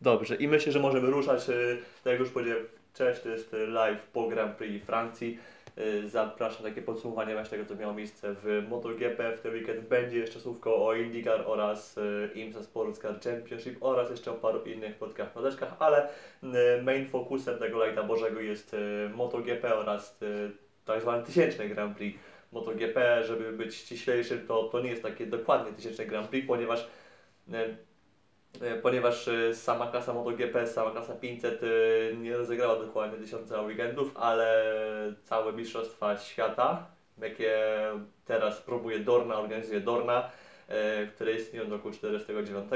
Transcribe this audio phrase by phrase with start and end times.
[0.00, 1.48] Dobrze, i myślę, że możemy ruszać.
[1.48, 5.38] y, Tak jak już powiedziałem, cześć, to jest y, live po Grand Prix Francji.
[5.78, 9.36] Y, Zapraszam takie podsumowanie właśnie tego, co miało miejsce w MotoGP.
[9.36, 11.96] W ten weekend będzie jeszcze słówko o IndyCar oraz
[12.34, 16.08] IMSA Sports Car Championship oraz jeszcze o paru innych spotkach na deszkach, ale
[16.82, 18.76] main focusem tego lajta Bożego jest
[19.14, 20.18] MotoGP oraz
[20.84, 22.18] tak zwany tysięczny Grand Prix
[22.52, 23.24] MotoGP.
[23.24, 26.88] Żeby być ściślejszym, to, to nie jest takie dokładnie tysięczne Grand Prix, ponieważ
[28.82, 31.66] ponieważ e, sama klasa MotoGP, sama klasa 500 e,
[32.16, 34.74] nie rozegrała dokładnie tysiąca weekendów, ale
[35.24, 36.86] całe Mistrzostwa Świata,
[37.18, 37.58] jakie
[38.24, 40.30] teraz próbuje Dorna, organizuje Dorna,
[40.68, 42.66] e, które istnieją do roku 49.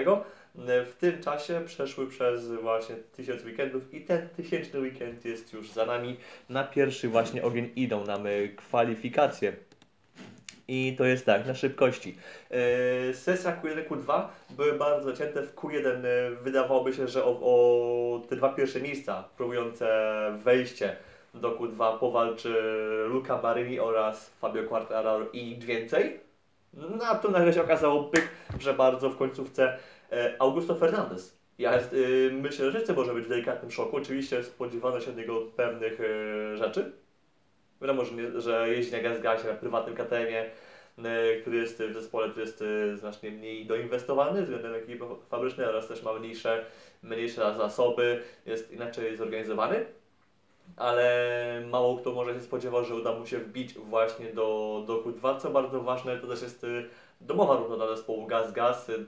[0.69, 5.71] e, W tym czasie przeszły przez właśnie tysiąc weekendów i ten tysięczny weekend jest już
[5.71, 6.17] za nami.
[6.49, 9.53] Na pierwszy właśnie ogień idą nam e, kwalifikacje.
[10.69, 12.17] I to jest tak, na szybkości.
[12.51, 15.43] Yy, sesja Q1, Q2 były bardzo cięte.
[15.43, 19.87] W Q1 e, wydawałoby się, że o, o te dwa pierwsze miejsca próbujące
[20.45, 20.97] wejście
[21.35, 22.55] do Q2 powalczy
[23.09, 26.21] Luca Marini oraz Fabio Quartararo i więcej.
[26.73, 28.29] No a tu nagle się okazało, pyk,
[28.61, 29.79] że bardzo w końcówce
[30.13, 31.39] e, Augusto Fernandez.
[31.59, 31.97] Ja jest,
[32.33, 33.97] myślę, że wszyscy może być w delikatnym szoku.
[33.97, 36.93] Oczywiście spodziewano się od niego pewnych e, rzeczy.
[37.81, 40.51] Wiadomo, że, że jeździ na gaz-gasie, na prywatnym KTM-ie,
[40.99, 45.89] e, który jest w zespole, który jest e, znacznie mniej doinwestowany względem ekipy fabrycznej oraz
[45.89, 46.67] też ma mniejsze,
[47.03, 49.87] mniejsze zasoby, jest inaczej zorganizowany.
[50.77, 55.41] Ale mało kto może się spodziewał, że uda mu się wbić właśnie do, do Q2.
[55.41, 56.67] Co bardzo ważne, to też jest e,
[57.21, 58.91] domowa dla zespołu Gaz-Gaz.
[58.91, 59.05] E,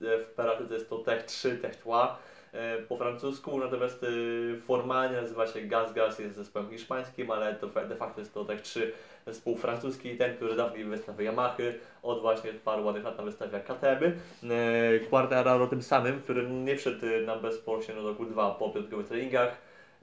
[0.00, 2.33] W Peratyce jest to Tech 3, Tech 2 e,
[2.88, 4.06] po francusku, natomiast e,
[4.60, 8.92] formalnie nazywa się Gaz-Gaz, jest zespołem hiszpańskim, ale to de facto jest to Tech 3
[9.26, 14.04] zespół francuski, ten, który dawniej wystawiał Yamahy, od właśnie paru ładnych lat wystawia KTM.
[14.04, 19.48] E, Quartararo tym samym, który nie wszedł e, nam bezpośrednio do Q2 po piątkowych treningach.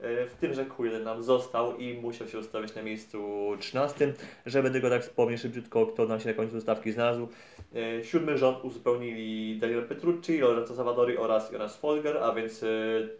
[0.00, 4.12] E, W tym, że Q1 nam został i musiał się ustawić na miejscu 13,
[4.46, 7.28] żeby tylko tak wspomnieć szybciutko, kto nam się na końcu stawki znalazł.
[7.74, 12.66] E, Siódmy rząd uzupełnili Daniel Petrucci, Lorenzo Savadori oraz Jonas Folger, a więc e,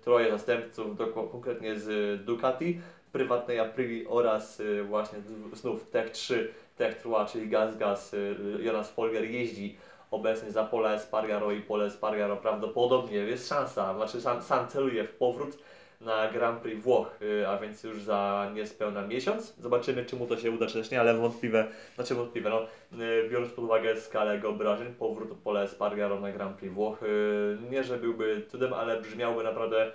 [0.01, 2.81] troje zastępców, doko- konkretnie z Ducati,
[3.13, 5.19] prywatnej Aprili oraz e, właśnie
[5.53, 8.17] znów Tech 3, Tech 3, czyli Gaz Gaz,
[8.61, 9.77] Jonas Folger jeździ
[10.11, 15.15] obecnie za Pole Espargaro i Pole Espargaro prawdopodobnie jest szansa, znaczy sam, sam celuje w
[15.15, 15.59] powrót
[16.05, 19.55] na Grand Prix Włoch, y, a więc już za niespełna miesiąc.
[19.59, 22.67] Zobaczymy, czy mu to się uda, czy też nie, ale wątpliwe, znaczy wątpliwe, no,
[23.03, 27.59] y, biorąc pod uwagę skalę jego obrażeń, powrót Pole Espargaro na Grand Prix Włoch, y,
[27.71, 29.93] nie, że byłby cudem, ale brzmiałby naprawdę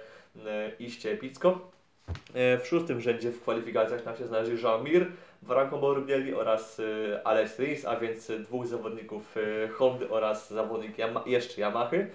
[0.80, 1.72] iście epicko.
[2.36, 5.06] W szóstym rzędzie w kwalifikacjach nam się znaleźli Jean Mir,
[5.48, 6.82] Franco Morbidelli oraz
[7.24, 9.36] Alex Rins, a więc dwóch zawodników
[9.78, 12.08] Hondy oraz zawodnik Yama jeszcze Yamahy.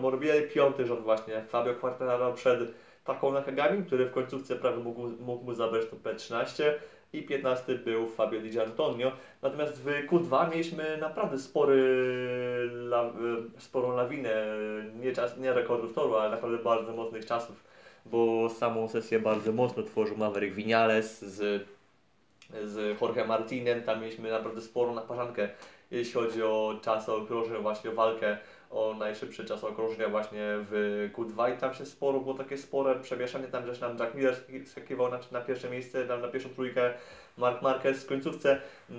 [0.00, 2.60] Morbidelli, piąty rząd właśnie Fabio Quartararo przed
[3.04, 6.64] taką Nakagami, który w końcówce prawie mógł, mógł mu zabrać to P13
[7.12, 9.12] i 15 był Fabio Di Gianantonio.
[9.42, 11.76] Natomiast w Q2 mieliśmy naprawdę spory,
[12.72, 13.12] la,
[13.58, 14.46] sporą lawinę,
[15.00, 17.64] nie, czas, nie rekordów toru, ale naprawdę bardzo mocnych czasów,
[18.06, 21.66] bo samą sesję bardzo mocno tworzył Maverick Vinales z,
[22.64, 25.48] z Jorge Martinem, tam mieliśmy naprawdę sporą naparzankę,
[25.90, 28.38] jeśli chodzi o czas okrążeń, właśnie o walkę
[28.72, 30.40] o najszybszy czas okrążenia właśnie
[30.70, 34.34] w Q2 i tam się sporo, było takie spore przemieszanie, tam też nam Jack Miller
[34.34, 36.94] sk- skakiwał na, na pierwsze miejsce, tam na pierwszą trójkę
[37.36, 38.60] Mark Marquez w końcówce.
[38.90, 38.96] Yy,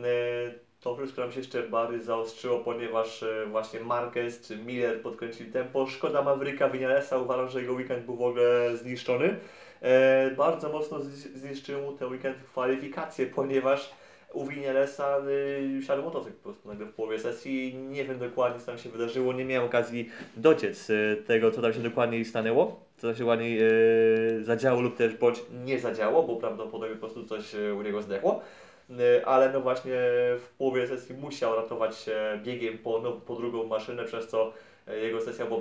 [0.81, 5.87] to wszystko nam się jeszcze bardziej zaostrzyło, ponieważ yy, właśnie Marquez czy Miller podkręcili tempo.
[5.87, 9.37] Szkoda Mavericka Vinalesa, uważam, że jego weekend był w ogóle zniszczony.
[9.83, 10.99] E, bardzo mocno
[11.35, 13.93] zniszczył mu ten weekend kwalifikacje, ponieważ
[14.33, 17.75] u Vinalesa y, siadł motocykl po prostu nagle w połowie sesji.
[17.75, 21.73] Nie wiem dokładnie co tam się wydarzyło, nie miałem okazji dociec y, tego, co tam
[21.73, 26.35] się dokładnie stanęło, co tam się ładnie y, zadziało lub też bądź nie zadziało, bo
[26.35, 28.41] prawdopodobnie po prostu coś y, u niego zdechło.
[28.89, 29.95] Y, ale no właśnie
[30.39, 34.53] w połowie sesji musiał ratować się biegiem po, no, po drugą maszynę, przez co
[34.87, 35.59] y, jego sesja była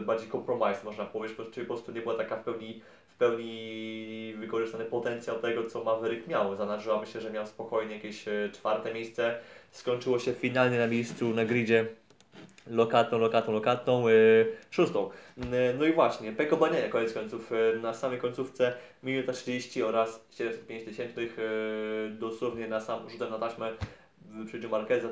[0.00, 2.82] bardziej kompromis, można powiedzieć, czyli po prostu nie była taka w pełni
[3.18, 6.56] pełni wykorzystany potencjał tego, co Maverick miał.
[6.56, 9.38] Zanadrzyła myślę, że miał spokojnie jakieś e, czwarte miejsce.
[9.70, 11.86] Skończyło się finalnie na miejscu na gridzie
[12.66, 15.10] lokatą, lokatą, lokatą, yy, szóstą.
[15.36, 15.44] Yy,
[15.78, 18.72] no i właśnie, Peko Bania koniec końców, yy, na samej końcówce
[19.02, 23.72] minuta 30 oraz 705 tysięcznych, yy, dosłownie na sam rzutem na taśmę
[24.30, 25.08] wyprzedził Marqueza,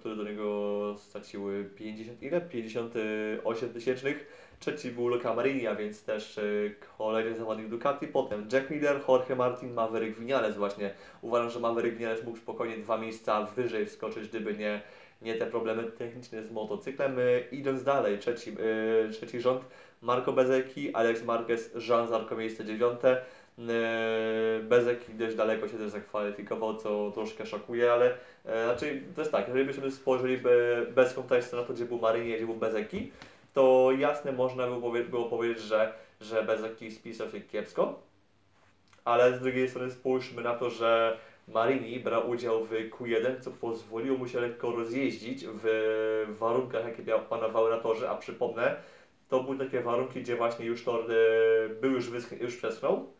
[0.00, 2.40] które do niego straciły 50 ile?
[2.40, 4.26] 58 tysięcznych.
[4.60, 6.40] Trzeci był Luca Marini, a więc też
[6.98, 8.06] kolejny zawodnik Ducati.
[8.06, 10.90] Potem Jack Miller, Jorge Martin, Maverick Vinales właśnie.
[11.22, 14.82] Uważam, że Maverick Vinales mógł spokojnie dwa miejsca wyżej wskoczyć, gdyby nie
[15.22, 17.18] nie te problemy techniczne z motocyklem.
[17.18, 19.62] Y, Idąc dalej, trzeci, y, trzeci rząd,
[20.02, 23.22] Marco Bezeki, Alex Marquez, Jean Zarco miejsce dziewiąte.
[24.62, 28.14] Bezeki dość daleko się też zakwalifikował, co troszkę szokuje, ale
[28.44, 30.50] e, znaczy to jest tak, jeżeli byśmy spojrzeli be,
[30.94, 33.12] bez kontekstu na to, gdzie był Marynie, gdzie był Bezeki,
[33.56, 38.02] to jasne można było, powie, było powiedzieć, że, że Bezeki spisał się kiepsko,
[39.04, 41.18] ale z drugiej strony spójrzmy na to, że
[41.48, 45.66] Marini brał udział w Q1, co pozwoliło mu się lekko rozjeździć w
[46.38, 48.76] warunkach, jakie miał- panowały na torze, a przypomnę,
[49.28, 53.12] to były takie warunki, gdzie właśnie już tor e, był już, wysch- już przeschnął.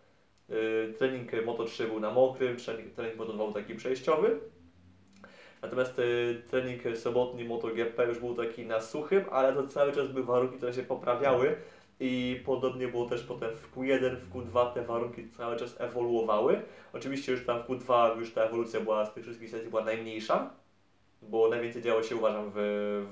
[0.50, 4.40] E, Trening Moto3 był na mokrym, trening, trening Moto2 był taki przejściowy.
[5.62, 6.02] Natomiast e,
[6.50, 10.72] trening sobotni MotoGP już był taki na suchym, ale to cały czas były warunki, które
[10.72, 11.56] się poprawiały
[12.00, 16.62] i podobnie było też potem w Q1, w Q2 te warunki cały czas ewoluowały.
[16.92, 20.50] Oczywiście już tam w Q2 już ta ewolucja była z tych wszystkich sesji była najmniejsza,
[21.22, 22.58] bo najwięcej działo się uważam w,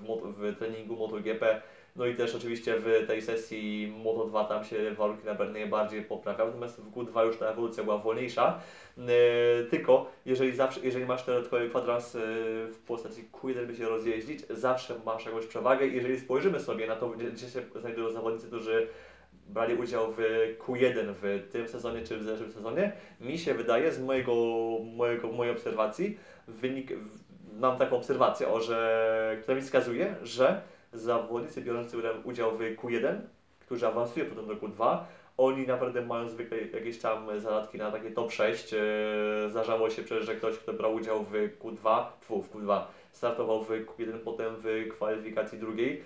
[0.02, 1.62] w, w treningu MotoGP,
[1.96, 6.80] no i też oczywiście w tej sesji Moto2 tam się warunki na najbardziej poprawiały, natomiast
[6.80, 8.60] w Q2 już ta ewolucja była wolniejsza.
[8.96, 9.04] Yy,
[9.70, 12.20] tylko jeżeli zawsze, jeżeli masz dodatkowy kwadrans yy,
[12.72, 15.86] w postaci Q1 by się rozjeździć, zawsze masz jakąś przewagę.
[15.86, 18.88] Jeżeli spojrzymy sobie na to, gdzie, się znajdują zawodnicy, którzy
[19.48, 20.18] brali udział w
[20.58, 24.34] Q1 w tym sezonie czy w zeszłym sezonie, mi się wydaje z mojego,
[24.96, 26.18] mojego, mojej obserwacji,
[26.48, 26.92] wynik,
[27.52, 30.62] mam taką obserwację, o, że, która mi wskazuje, że
[30.94, 33.20] zawodnicy biorący udział w Q1,
[33.60, 34.98] którzy awansują potem do Q2,
[35.36, 38.72] oni naprawdę mają zwykle jakieś tam zadatki na takie top 6.
[38.74, 38.80] Eee,
[39.50, 42.80] Zdarzało się przecież, że ktoś, kto brał udział w Q2, tfu, w Q2,
[43.12, 46.02] startował w Q1, potem w kwalifikacji drugiej,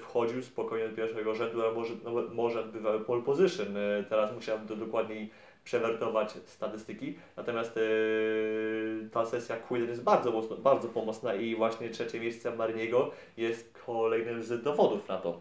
[0.00, 3.76] wchodził spokojnie do pierwszego rzędu, a może, no, może bywały pole position.
[3.76, 5.30] Eee, Teraz musiałem to dokładniej
[5.68, 7.14] przewertować statystyki.
[7.36, 13.10] Natomiast eee, ta sesja Q1 jest bardzo, mocno, bardzo pomocna i właśnie trzecie miejsce Mariniego
[13.36, 15.40] jest kolejnym z dowodów na to.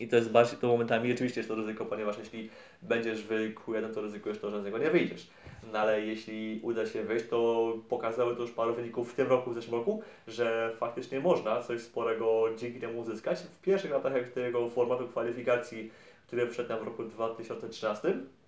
[0.00, 2.50] I to jest bardziej, to momentami oczywiście jest to ryzyko, ponieważ jeśli
[2.82, 5.30] będziesz w Q1, to ryzykujesz to, że z niego nie wyjdziesz.
[5.72, 9.50] No ale jeśli uda się wyjść, to pokazały to już paru wyników w tym roku,
[9.50, 13.38] w zeszłym roku, że faktycznie można coś sporego dzięki temu uzyskać.
[13.38, 15.90] W pierwszych latach tego formatu kwalifikacji,
[16.26, 18.41] który wszedł w roku 2013, E,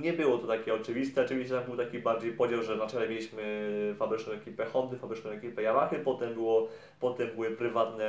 [0.00, 1.24] nie było to takie oczywiste.
[1.24, 3.42] Oczywiście tam był taki bardziej podział, że na czele mieliśmy
[3.98, 6.68] fabryczną ekipę Hondy, fabryczną ekipę Yamaha, potem, było,
[7.00, 8.06] potem były prywatne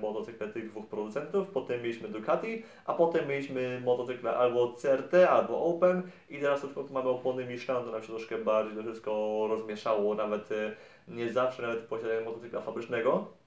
[0.00, 6.02] motocykle tych dwóch producentów, potem mieliśmy Ducati, a potem mieliśmy motocykle albo CRT, albo Open
[6.30, 10.52] i teraz odkąd mamy opony Michelin, to nam się troszkę bardziej to wszystko rozmieszało, nawet
[10.52, 10.72] e,
[11.08, 13.43] nie zawsze nawet posiadanie motocykla fabrycznego e,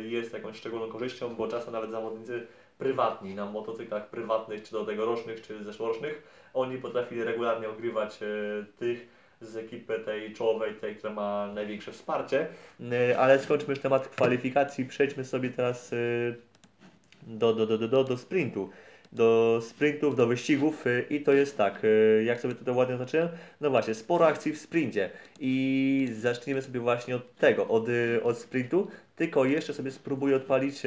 [0.00, 2.46] jest jakąś szczególną korzyścią, bo czasem nawet zawodnicy
[2.78, 6.22] prywatni, na motocyklach prywatnych, czy do tegorocznych, czy zeszłorocznych,
[6.54, 8.26] oni potrafili regularnie ogrywać e,
[8.78, 9.08] tych
[9.40, 12.46] z ekipy tej czołowej, tej, która ma największe wsparcie.
[12.92, 15.96] E, ale skończmy już temat kwalifikacji, przejdźmy sobie teraz e,
[17.22, 18.70] do, do, do, do, do sprintu.
[19.12, 23.28] Do sprintów, do wyścigów e, i to jest tak, e, jak sobie tutaj ładnie zacząłem?
[23.60, 25.10] No właśnie, sporo akcji w sprincie
[25.40, 30.82] i zacznijmy sobie właśnie od tego, od, e, od sprintu, tylko jeszcze sobie spróbuję odpalić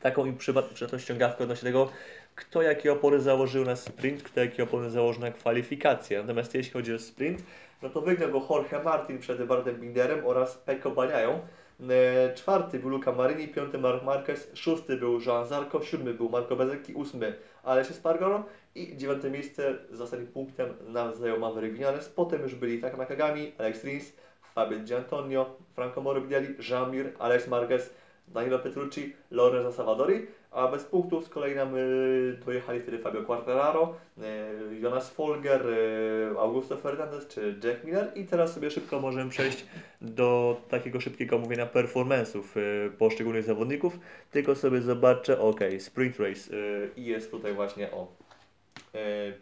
[0.00, 1.90] taką im przydatną ściągawkę odnośnie tego,
[2.34, 6.20] kto jakie opory założył na sprint, kto jakie opory założył na kwalifikacje.
[6.20, 7.42] Natomiast jeśli chodzi o sprint,
[7.82, 11.40] no to wygrał go Jorge Martin przed Bartem Binderem oraz Pecco Baniają.
[11.80, 16.56] E, Czwarty był Luca Marini, piąty Marc Marquez, szósty był Jean Zarco, siódmy był Marco
[16.56, 22.08] Bezzecchi, ósmy Aleix Espargaro i dziewiąte miejsce z ostatnim punktem nam zajął Maverick Vinales.
[22.08, 24.12] Potem już byli Taka Nakagami, Alex Rins,
[24.54, 27.94] Fabio Di Antonio, Franco Morbidelli, Jean Mir, Alex Marquez,
[28.28, 33.94] Danilo Petrucci, Lorenzo Savadori, a bez punktów z kolei nam y, dojechali wtedy Fabio Quartararo,
[34.18, 38.12] y, Jonas Folger, y, Augusto Fernandez czy Jack Miller.
[38.14, 39.66] I teraz sobie szybko możemy przejść
[40.00, 42.42] do takiego szybkiego omówienia performance'ów
[42.98, 43.98] poszczególnych zawodników,
[44.30, 46.56] tylko sobie zobaczę, ok, Sprint Race
[46.96, 48.06] i jest tutaj właśnie o.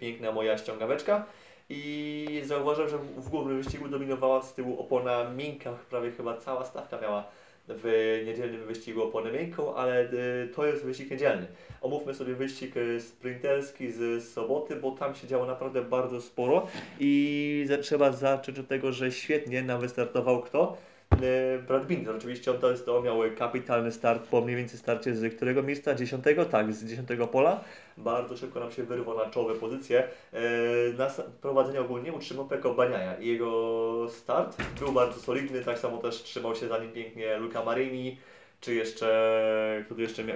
[0.01, 1.27] Piękna moja ściągaweczka.
[1.69, 7.01] I zauważyłem, że w głównym wyścigu dominowała z tyłu opona miękka, prawie chyba cała stawka
[7.01, 7.25] miała
[7.69, 11.47] w niedzielnym wyścigu oponę miękką, ale y, to jest wyścig niedzielny.
[11.81, 16.67] Omówmy sobie wyścig y, sprinterski z soboty, bo tam się działo naprawdę bardzo sporo
[17.01, 20.77] i trzeba zacząć od tego, że świetnie nam wystartował kto?
[21.13, 25.63] Y, Brad Binder, oczywiście on to miał kapitalny start po mniej więcej starcie z którego
[25.63, 25.95] miejsca?
[25.95, 26.45] Dziesiątego?
[26.45, 27.65] Tak, z dziesiątego pola.
[27.97, 30.09] Bardzo szybko nam się wyrwał na czołowe pozycje.
[30.35, 35.99] Y, Na prowadzenie ogólnie utrzymał Peko Baniaja i jego start był bardzo solidny, tak samo
[35.99, 38.19] też trzymał się za nim pięknie Luca Marini,
[38.61, 39.85] czy jeszcze,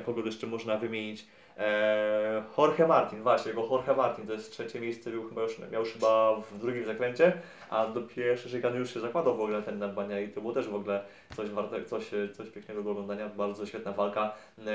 [0.07, 1.27] kogo jeszcze można wymienić?
[1.59, 5.83] Eee, Jorge Martin, właśnie, jego Jorge Martin, to jest trzecie miejsce, był chyba już, miał
[5.83, 7.33] już chyba w drugim zakręcie,
[7.71, 10.75] a do pierwszej już się zakładał w ogóle ten Nadbania i to było też w
[10.75, 11.05] ogóle
[11.37, 11.49] coś
[11.87, 14.33] coś, coś pięknego do oglądania, bardzo świetna walka.
[14.59, 14.67] Eee,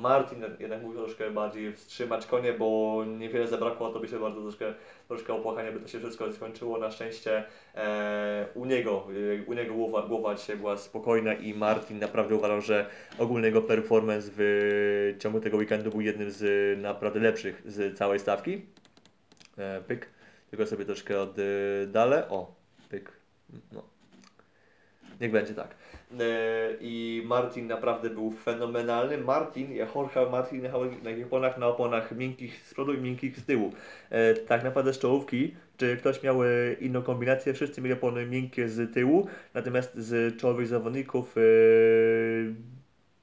[0.00, 4.74] Martin jednak mógł troszkę bardziej wstrzymać konie, bo niewiele zabrakło, to by się bardzo troszkę,
[5.10, 6.78] troszkę opłakanie, by to się wszystko skończyło.
[6.78, 9.06] Na szczęście eee, u niego,
[9.40, 12.86] e, u niego głowa, głowa dzisiaj była spokojna i Martin naprawdę uważam, że
[13.18, 18.62] ogólny jego performance w ciągu tego weekendu był jednym z naprawdę lepszych z całej stawki.
[19.58, 20.08] E, pyk,
[20.50, 22.28] tylko sobie troszkę oddalę.
[22.28, 22.54] O,
[22.88, 23.12] pyk.
[23.72, 23.82] No.
[25.20, 25.74] Niech będzie tak.
[26.18, 29.18] E, I Martin naprawdę był fenomenalny.
[29.18, 33.72] Martin, Jorge Martin jechał na oponach, na oponach miękkich z przodu i miękkich z tyłu.
[34.10, 38.68] E, tak naprawdę z czołówki, czy ktoś miał e, inną kombinację, wszyscy mieli opony miękkie
[38.68, 41.34] z tyłu, natomiast z czołowych zawodników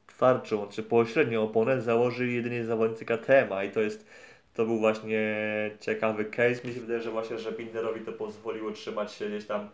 [0.07, 4.07] twardszą, czy pośrednią oponę założyli jedynie zawodnicy KTM-a i to jest
[4.53, 5.35] to był właśnie
[5.79, 6.67] ciekawy case.
[6.67, 9.69] Mi się wydaje, że właśnie, że Binderowi to pozwoliło trzymać się gdzieś tam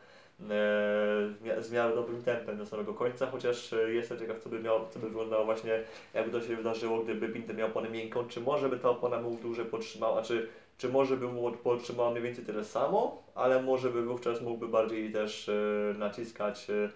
[1.60, 5.00] z miarę dobrym tempem do samego końca, chociaż e, jestem ciekaw, co by, miało, co
[5.00, 5.84] by wyglądało właśnie,
[6.14, 9.36] jakby to się wydarzyło, gdyby Binder miał oponę miękką, czy może by ta opona mu
[9.36, 10.48] dłużej potrzymała, czy,
[10.78, 15.12] czy może by mu potrzymała mniej więcej tyle samo, ale może by wówczas mógłby bardziej
[15.12, 15.54] też e,
[15.98, 16.90] naciskać, e,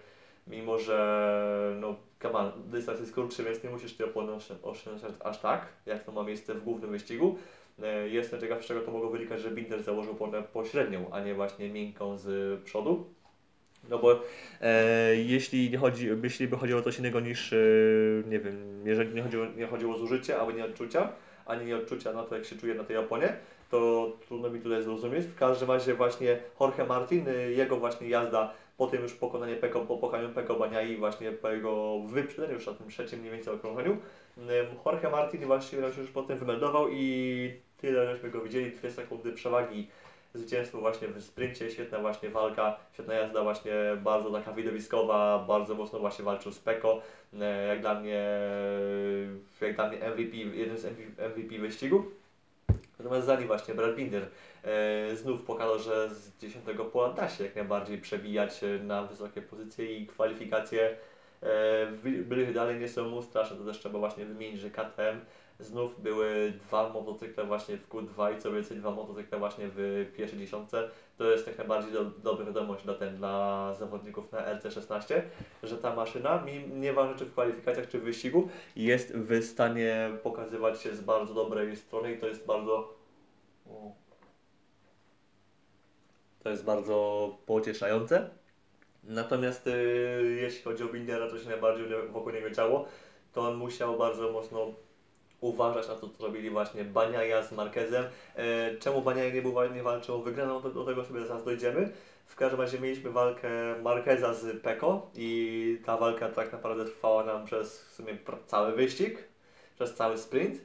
[0.46, 1.94] mimo że no,
[2.32, 6.12] on, dystans jest krótszy, więc nie musisz tej opony oszczę- oszczędzać aż tak, jak to
[6.12, 7.38] ma miejsce w głównym wyścigu.
[7.82, 11.34] E, Jestem ciekaw, z czego to mogło wynikać, że Binder założył oponę pośrednią, a nie
[11.34, 13.17] właśnie miękką z przodu.
[13.88, 14.20] No bo
[14.60, 17.56] e, jeśli, nie chodzi, jeśli by chodziło o coś innego niż, e,
[18.28, 21.12] nie wiem, jeżeli nie chodziło, nie chodziło o zużycie, albo nie odczucia,
[21.46, 23.36] ani nie odczucia na to, jak się czuje na tej oponie,
[23.70, 25.26] to trudno mi tutaj zrozumieć.
[25.26, 29.80] W każdym razie właśnie Jorge Martin, y, jego właśnie jazda po tym już pokonanie Peko,
[29.80, 33.96] po pokonaniu Peko Baniai, właśnie po jego wyprzedzeniu już na tym trzecim mniej więcej okrążeniu,
[34.86, 39.88] Jorge Martin właśnie się już potem wymeldował i tyle żeśmy go widzieli, dwie sekundy przewagi
[40.34, 45.98] zwycięstwo właśnie w sprincie, świetna właśnie walka, świetna jazda właśnie, bardzo taka widowiskowa, bardzo mocno
[45.98, 47.02] właśnie walczył z Peko,
[47.40, 48.24] e, jak dla mnie,
[49.60, 50.84] jak dla mnie MVP, jeden z
[51.18, 52.04] MVP, wyścigu.
[52.98, 54.26] Natomiast za nim właśnie Brad Binder
[54.64, 59.42] e, znów pokazał, że z 10 pola da się jak najbardziej przebijać e, na wysokie
[59.42, 60.96] pozycje i kwalifikacje
[61.42, 65.20] e, były dalej nie są mu straszne, to też trzeba właśnie wymienić, że KTM
[65.58, 70.38] znów były dwa motocykle właśnie w Q2 i co więcej dwa motocykle właśnie w pierwszej
[70.38, 70.90] dziesiątce.
[71.16, 75.22] To jest jak najbardziej do, dobra wiadomość dla, ten, dla zawodników na RC16,
[75.62, 80.96] że ta maszyna, nieważne czy w kwalifikacjach, czy w wyścigu, jest w stanie pokazywać się
[80.96, 82.98] z bardzo dobrej strony i to jest bardzo...
[86.42, 88.30] To jest bardzo pocieszające.
[89.04, 92.84] Natomiast y, jeśli chodzi o Bindera, co się najbardziej wokół niego działo,
[93.32, 94.74] to on musiał bardzo mocno
[95.40, 98.04] uważać na to, co robili właśnie Baniaja z Marquezem.
[98.36, 101.90] E, czemu Baniaja nie, był, nie walczył o wygraną, do, tego sobie zaraz dojdziemy.
[102.26, 103.48] W każdym razie mieliśmy walkę
[103.82, 109.18] Marqueza z Peko i ta walka tak naprawdę trwała nam przez w sumie cały wyścig,
[109.74, 110.60] przez cały sprint.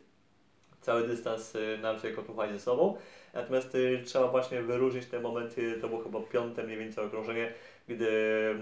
[0.81, 2.97] Cały dystans y, nam się kotowali ze sobą.
[3.33, 7.53] Natomiast y, trzeba właśnie wyróżnić te momenty, to było chyba piąte mniej więcej okrążenie,
[7.87, 8.11] gdy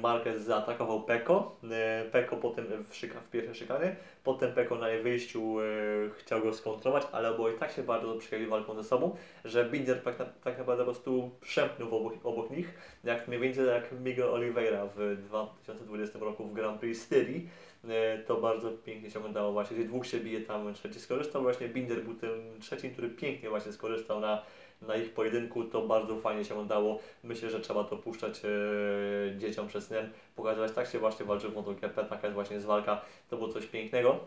[0.01, 1.56] Marquez zaatakował Peko.
[1.63, 6.42] Y, Peko potem w, szyka, w pierwszej szykanie, potem Peko na jej wyjściu y, chciał
[6.42, 10.58] go skontrować, ale oboje tak się bardzo przyjęli walką ze sobą, że Binder tak, tak
[10.58, 12.74] naprawdę po prostu przemknął obok, obok nich,
[13.04, 17.50] jak mniej więcej jak Miguel Oliveira w 2020 roku w Grand Prix Styrii.
[17.89, 21.69] E, To bardzo pięknie się oglądało właśnie, gdzie dwóch się bije, tam trzeci skorzystał, właśnie
[21.69, 24.43] Binder był tym trzecim, który pięknie właśnie skorzystał na,
[24.81, 27.00] na ich pojedynku, to bardzo fajnie się oglądało.
[27.23, 31.55] Myślę, że trzeba to puszczać e, dzieciom przez sen, pokazywać, tak się właśnie walczy w
[31.55, 34.19] MotoGP, taka jest właśnie jest walka, to było coś pięknego.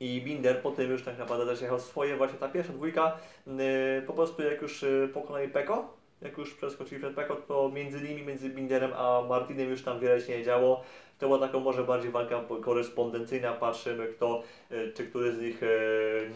[0.00, 3.16] I Binder potem już tak naprawdę też jechał swoje, właśnie ta pierwsza dwójka,
[3.46, 8.00] e, po prostu jak już e, pokonali Peko, jak już przeskoczyli przed Peko, to między
[8.00, 10.82] nimi, między Binderem a Martinem już tam wiele się nie działo.
[11.18, 15.66] To była taka może bardziej walka korespondencyjna, patrzymy kto, e, czy który z nich e,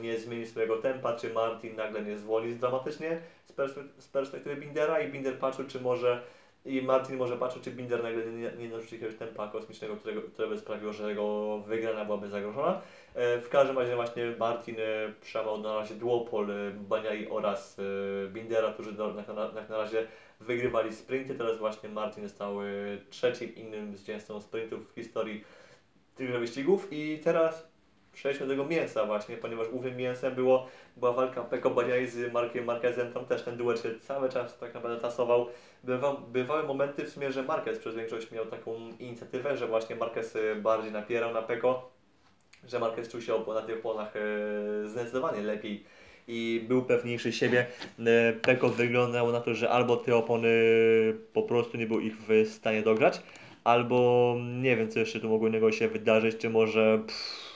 [0.03, 3.21] nie zmieni swojego tempa, czy Martin nagle nie zwolni dramatycznie
[3.99, 6.23] z perspektywy Bindera i Binder patrzył, czy może
[6.65, 10.49] i Martin może patrzył, czy Binder nagle nie, nie narzuci jakiegoś tempa kosmicznego, którego, które
[10.49, 12.81] by sprawiło, że jego wygrana byłaby zagrożona.
[13.15, 17.77] E, W każdym razie właśnie Martin e, przełamał na razie duopol e, Baniai oraz
[18.29, 18.91] Bindera, którzy
[19.57, 20.07] jak, na, razie
[20.41, 21.35] wygrywali sprinty.
[21.35, 22.67] Teraz właśnie Martin stał e,
[23.11, 25.45] trzecim innym zwycięzcą sprintów w historii
[26.17, 27.70] tychże wyścigów i teraz
[28.21, 32.65] przejdźmy do tego mięsa właśnie, ponieważ głównym mięsem było, była walka Peko Baniai z Markiem
[32.65, 35.47] Marquezem, tam też ten duet się cały czas tak naprawdę tasował.
[35.85, 40.37] Bywa, bywały momenty w sumie, że Marquez przez większość miał taką inicjatywę, że właśnie Marquez
[40.37, 41.91] e, bardziej napierał na Peko,
[42.69, 45.85] że Marquez czuł się na tych oponach e, zdecydowanie lepiej
[46.29, 47.67] i był pewniejszy siebie.
[48.07, 50.49] E, Peko wyglądało na to, że albo te opony
[51.33, 53.23] po prostu nie był ich w stanie dograć,
[53.65, 57.50] albo nie wiem, co jeszcze tu mogło innego się wydarzyć, czy może pff,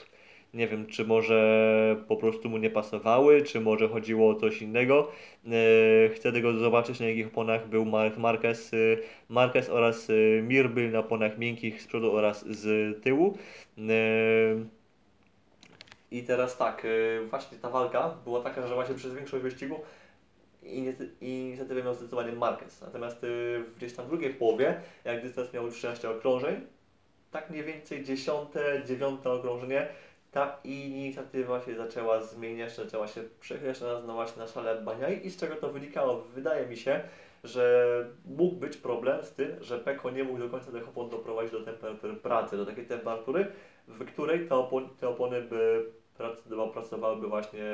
[0.55, 5.11] nie wiem, czy może po prostu mu nie pasowały, czy może chodziło o coś innego.
[5.47, 8.77] E, Chcę tego zobaczyć, na jakich oponach był Mark Marquez, e,
[9.29, 13.39] Marquez oraz e, Mir byli na oponach miękkich z przodu oraz z tyłu.
[16.11, 16.87] I teraz tak,
[17.31, 19.81] właśnie ta walka była taka, że właśnie przez większość wyścigu
[20.63, 22.81] inicjaty- inicjatywę miał zdecydowanie Marquez.
[22.81, 23.27] Natomiast
[23.77, 26.61] gdzieś tam w drugiej połowie, jak dystans miał już 13 okrążeń,
[27.31, 28.49] tak mniej więcej 10,
[28.87, 29.87] 9 okrążenie,
[30.35, 33.81] ta inicjatywa się zaczęła zmieniać, zaczęła się przechylać
[34.37, 36.21] na, szale Baniai i z czego to wynikało?
[36.35, 37.01] Wydaje mi się,
[37.45, 37.87] że
[38.25, 41.61] mógł być problem z tym, że Peko nie mógł do końca tych opon doprowadzić do
[41.61, 43.47] temperatury pracy, do takiej temperatury,
[43.89, 47.65] w której te opony, te opony by prac- pracowałyby właśnie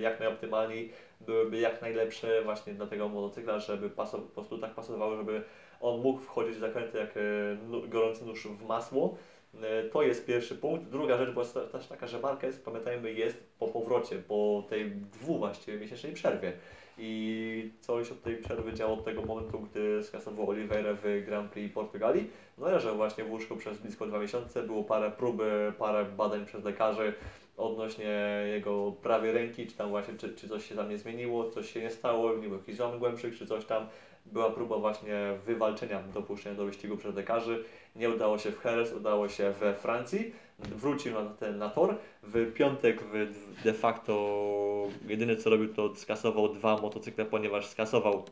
[0.00, 5.42] jak najoptymalniej, byłyby jak najlepsze właśnie dla tego motocykla, żeby po prostu tak pasowały, żeby
[5.80, 9.16] on mógł wchodzić w zakręty jak e, gorący nóż w masło.
[9.54, 10.84] E, To jest pierwszy punkt.
[10.84, 15.78] Druga rzecz była też taka, że Marquez, pamiętajmy, jest po powrocie, po tej dwu właściwie
[15.78, 16.52] miesięcznej przerwie.
[16.98, 21.74] I coś od tej przerwy działo od tego momentu, gdy skasował Oliveira w Grand Prix
[21.74, 22.30] Portugalii.
[22.58, 26.64] No leżał właśnie w łóżku przez blisko dwa miesiące, było parę próby, parę badań przez
[26.64, 27.14] lekarzy
[27.56, 31.72] odnośnie jego prawej ręki, czy tam właśnie, czy, czy coś się tam nie zmieniło, coś
[31.72, 33.86] się nie stało, nie było jakichś złam głębszych, czy coś tam.
[34.26, 35.14] Była próba właśnie
[35.46, 37.64] wywalczenia dopuszczenia do wyścigu przez lekarzy.
[37.96, 40.32] Nie udało się w Jerez, udało się we Francji.
[40.58, 41.96] Wrócił na ten na tor.
[42.22, 48.24] W piątek w, de facto jedyne co robił to skasował dwa motocykle, ponieważ skasował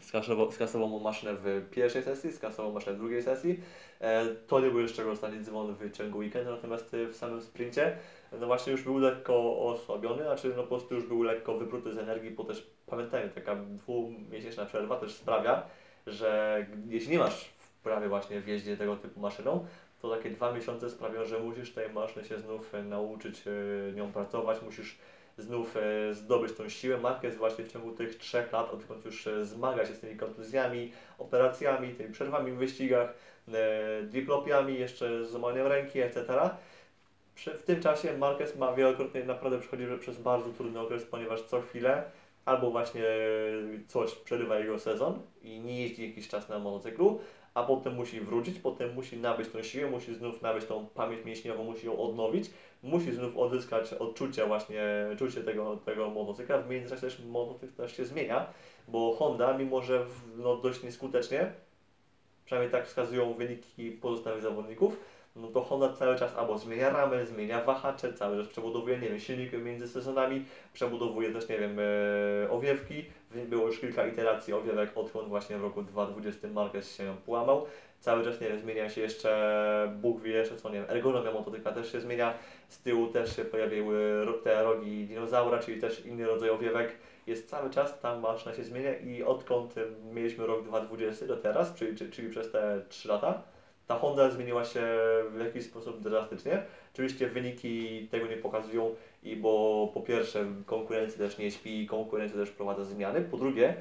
[0.00, 3.60] skasował, skasował mu maszynę w pierwszej sesji, skasował maszynę w drugiej sesji.
[4.00, 7.96] E, to nie był jeszcze ostatni dzwon w ciągu weekendu, natomiast w samym sprincie
[8.40, 11.98] no właśnie już był lekko osłabiony, znaczy no po prostu już był lekko wypruty z
[11.98, 15.62] energii, bo też pamiętajmy, taka dwumiesięczna przerwa też sprawia,
[16.06, 17.50] że jeśli nie masz
[17.80, 19.66] wprawy właśnie w jeździe tego typu maszyną,
[20.02, 24.12] to takie dwa miesiące sprawią, że musisz tej maszyny się znów e, nauczyć e, nią
[24.12, 24.98] pracować, musisz
[25.38, 26.98] znów e, zdobyć tą siłę.
[26.98, 31.94] Marquez właśnie w ciągu tych trzech lat, odkąd już zmaga się z tymi kontuzjami, operacjami,
[31.94, 33.14] tymi przerwami w wyścigach,
[34.02, 36.50] diplopiami, jeszcze z złamaniem ręki, etc.
[37.36, 42.02] W tym czasie Marquez ma wielokrotnie naprawdę przechodzi przez bardzo trudny okres, ponieważ co chwilę
[42.44, 43.04] albo właśnie
[43.88, 47.20] coś przerywa jego sezon i nie jeździ jakiś czas na motocyklu,
[47.54, 51.64] a potem musi wrócić, potem musi nabyć tą siłę, musi znów nabyć tą pamięć mięśniową,
[51.64, 52.50] musi ją odnowić,
[52.82, 54.82] musi znów odzyskać odczucie właśnie,
[55.18, 56.58] czucie tego, tego motocykla.
[56.58, 58.46] W międzyczasie też motocykl też się zmienia,
[58.88, 61.52] bo Honda, mimo że no, dość nieskutecznie,
[62.44, 64.96] przynajmniej tak wskazują wyniki pozostałych zawodników,
[65.36, 69.20] no to Honda cały czas albo zmienia ramę, zmienia wahacze, cały czas przebudowuje, nie wiem,
[69.20, 73.04] silnik między sezonami, przebudowuje też, nie wiem, e, owiewki.
[73.30, 77.66] Było już kilka iteracji owiewek, odkąd właśnie w roku 2020 Marquez się połamał.
[78.00, 81.72] Cały czas, nie wiem, zmienia się jeszcze, Bóg wie jeszcze co, nie wiem, ergonomia motocykla
[81.72, 82.34] też się zmienia.
[82.68, 86.92] Z tyłu też się pojawiły te rogi dinozaura, czyli też inny rodzaj owiewek.
[87.26, 89.74] Jest cały czas, ta maszyna się zmienia i odkąd
[90.12, 93.42] mieliśmy rok 2020 do teraz, czyli, czyli przez te 3 lata,
[93.86, 94.82] ta Honda zmieniła się
[95.30, 96.62] w jakiś sposób drastycznie.
[96.92, 102.48] Oczywiście wyniki tego nie pokazują, i bo po pierwsze konkurencja też nie śpi, konkurencja też
[102.48, 103.20] wprowadza zmiany.
[103.20, 103.74] Po drugie,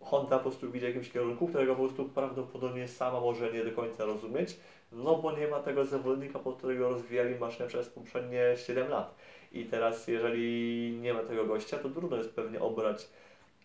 [0.00, 4.04] Honda po prostu widzi jakimś kierunku, którego po prostu prawdopodobnie sama może nie do końca
[4.04, 4.56] rozumieć,
[4.92, 9.14] no bo nie ma tego zawodnika, pod którego rozwijali maszynę przez poprzednie 7 lat.
[9.52, 13.08] I teraz jeżeli nie ma tego gościa, to trudno jest pewnie obrać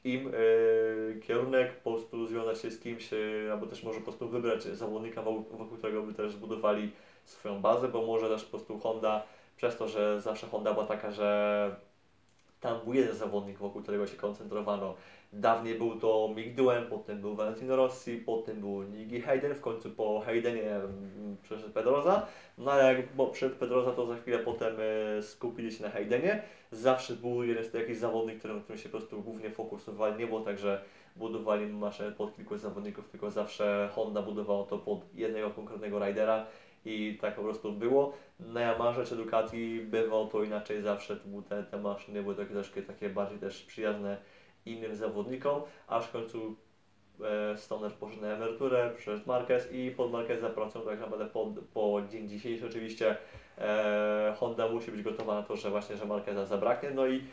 [0.04, 3.18] im e, kierunek, po prostu związać się z kimś, e,
[3.52, 6.92] albo też może po prostu wybrać zawodnika, wokół, wokół którego by też zbudowali
[7.26, 9.24] swoją bazę, bo może też po prostu Honda,
[9.60, 11.76] przez to, że zawsze Honda była taka, że
[12.60, 14.96] tam był jeden zawodnik, wokół którego się koncentrowano.
[15.34, 16.56] Dawniej był to Mick
[16.90, 22.28] potem był Valentino Rossi, potem był Niki Hayden, w końcu po Haydenie mm, przeszedł Pedroza.
[22.58, 26.44] No ale jak przed Pedroza, to za chwilę potem e, skupili się na Haydenie.
[26.72, 30.20] Zawsze był jeden jakiś zawodnik, którym, którym się po prostu głównie fokusowali.
[30.20, 30.82] Nie było tak, że
[31.16, 36.46] budowali maszynę pod kilku zawodników, tylko zawsze Honda budowała to pod jednego konkretnego ridera
[36.86, 38.14] i tak po prostu było.
[38.40, 42.82] Na Yamaha czy Ducati bywało to inaczej zawsze, były te, te maszyny były takie troszkę
[42.82, 44.18] takie bardziej też przyjazne
[44.66, 46.56] innym zawodnikom, aż w końcu
[47.54, 52.02] e, Stoner poszedł na emeryturę, przyszedł Marquez i pod Marqueza pracują tak naprawdę po, po
[52.12, 53.18] dzień dzisiejszy oczywiście
[53.58, 57.24] e, Honda musi być gotowa na to, że właśnie, że Marqueza zabraknie, no i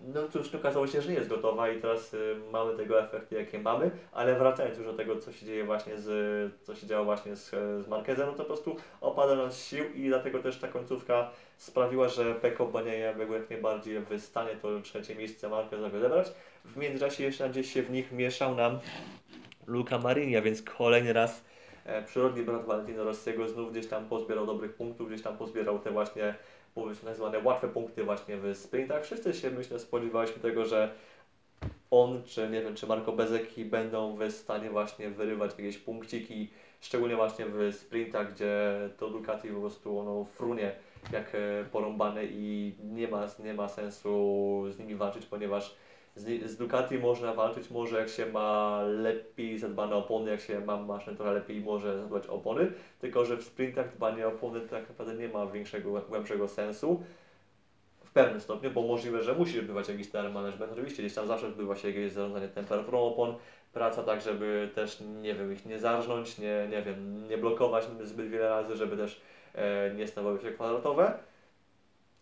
[0.00, 3.90] No cóż, okazało się, że jest gotowa i teraz y, mamy tego efekty, jakie mamy,
[4.12, 7.50] ale wracając już do tego, co się dzieje właśnie z, co się działo właśnie z,
[7.84, 11.30] z Marquezem, no to po prostu opada nam z sił i dlatego też ta końcówka
[11.56, 16.32] sprawiła, że Peko Banieje był jak najbardziej w stanie to trzecie miejsce Marquezowi odebrać.
[16.64, 18.78] W międzyczasie jeszcze gdzieś się w nich mieszał nam
[19.66, 21.44] Luca Marini, a więc kolejny raz
[21.84, 25.90] e, przyrodni brat Valentino Rossiego znów gdzieś tam pozbierał dobrych punktów, gdzieś tam pozbierał te
[25.90, 26.34] właśnie
[26.76, 29.04] powiedzmy nazwane łatwe punkty właśnie w sprintach.
[29.04, 30.94] Wszyscy się myślę spodziewaliśmy tego, że
[31.90, 37.16] on, czy nie wiem, czy Marco Bezeki będą w stanie właśnie wyrywać jakieś punkciki, szczególnie
[37.16, 40.72] właśnie w sprintach, gdzie to Ducati po prostu ono frunie
[41.12, 45.76] jak e, porąbane i nie ma, nie ma sensu z nimi walczyć, ponieważ
[46.16, 50.76] z, z Ducati można walczyć może jak się ma lepiej zadbane opony, jak się ma
[50.76, 55.14] maszynę trochę lepiej może zadbać opony, tylko że w sprintach dbanie o opony tak naprawdę
[55.14, 57.02] nie ma większego, głębszego sensu
[58.04, 60.72] w pewnym stopniu, bo możliwe, że musi odbywać jakiś time management.
[60.72, 63.34] Oczywiście gdzieś tam zawsze odbywa się jakieś zarządzanie temperaturą opon,
[63.72, 68.28] praca tak, żeby też, nie wiem, ich nie zarżnąć, nie, nie wiem, nie blokować zbyt
[68.28, 69.20] wiele razy, żeby też
[69.54, 71.18] e, nie stawały się kwadratowe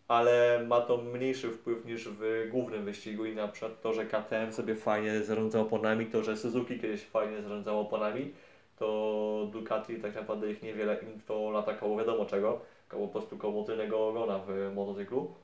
[0.08, 4.52] ale ma to mniejszy wpływ niż w głównym wyścigu i na przykład to, że KTM
[4.52, 8.32] sobie fajnie zarządza oponami, to, że Suzuki kiedyś fajnie zarządzało oponami,
[8.78, 13.38] to Ducati tak naprawdę ich niewiele im to lata koło wiadomo czego, koło po prostu
[13.38, 15.34] koło tylnego ogona w motocyklu.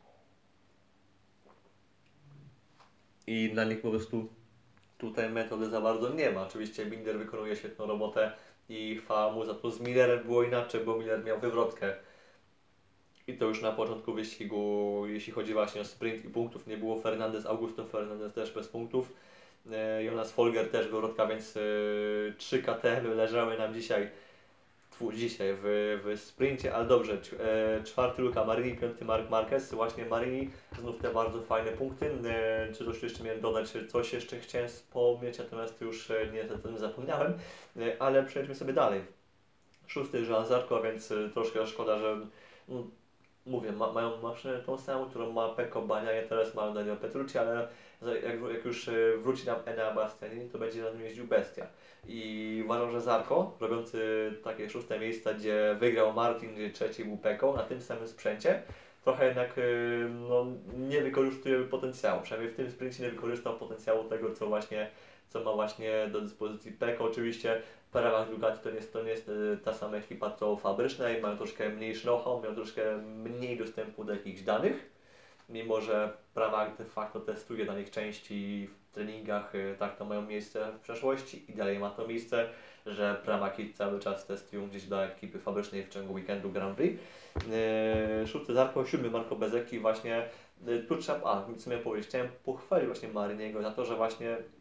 [3.27, 4.29] I na nich po prostu
[4.99, 6.42] tutaj metody za bardzo nie ma.
[6.42, 8.33] Oczywiście Binder wykonuje świetną robotę
[8.68, 9.70] i chwała mu za to.
[9.70, 11.94] Z Millerem było inaczej, bo Miller miał wywrotkę
[13.31, 17.01] i to już na początku wyścigu, jeśli chodzi właśnie o sprint i punktów, nie było
[17.01, 19.12] Fernandez, Augusto Fernandez też bez punktów.
[19.73, 21.61] E, Jonas Folger też wywrotka, więc e,
[22.38, 24.11] trzy KTM leżały nam dzisiaj,
[25.14, 30.51] dzisiaj w, w sprincie, ale dobrze, e, czwarty Luka Marini, piąty Mark Marquez, właśnie Marini,
[30.79, 32.11] znów te bardzo fajne punkty.
[32.79, 37.33] Czy coś jeszcze miałem dodać, coś jeszcze chciałem wspomnieć, natomiast już niestety zapomniałem,
[37.99, 39.01] ale przejdźmy sobie dalej.
[39.87, 42.21] Szósty Jean Zarko, więc troszkę szkoda, że
[42.69, 42.85] no,
[43.46, 47.68] mówię, ma, mają maszynę tą samą, którą ma Peko Bania, teraz mają Daniel Petrucci, ale
[48.03, 51.66] jak, jak już e, wróci nam Enea Bastianini, to będzie na nim jeździł Bestia.
[52.07, 57.53] I uważam, że Zarko, robiący takie szóste miejsca, gdzie wygrał Martin, gdzie trzeci był Peko,
[57.53, 58.62] na tym samym sprzęcie,
[59.05, 59.62] trochę jednak e,
[60.09, 60.46] no,
[60.79, 62.22] nie wykorzystuje potencjału.
[62.22, 64.90] Przynajmniej w tym sprincie nie wykorzystał potencjału tego, co właśnie
[65.31, 67.05] co ma właśnie do dyspozycji Peko.
[67.05, 71.11] Oczywiście prawach Ducati to nie jest, to nie jest e, ta sama ekipa co fabryczna
[71.11, 74.90] i mają troszkę mniejszy know-how, mają troszkę mniej dostępu do jakichś danych,
[75.48, 80.05] mimo że w prawach de facto testuje na nich części w treningach, e, tak to
[80.05, 82.48] mają miejsce w przeszłości i dalej ma to miejsce,
[82.87, 87.03] że Pramaki cały czas testują gdzieś dla ekipy fabrycznej w ciągu weekendu Grand Prix.
[88.20, 90.29] Yy, szósty Zarko, siódmy Marco Bezeki właśnie,
[90.88, 94.60] tu trzeba, a co miałem powiedzieć, chciałem pochwalić właśnie Maryniego za to, że właśnie E,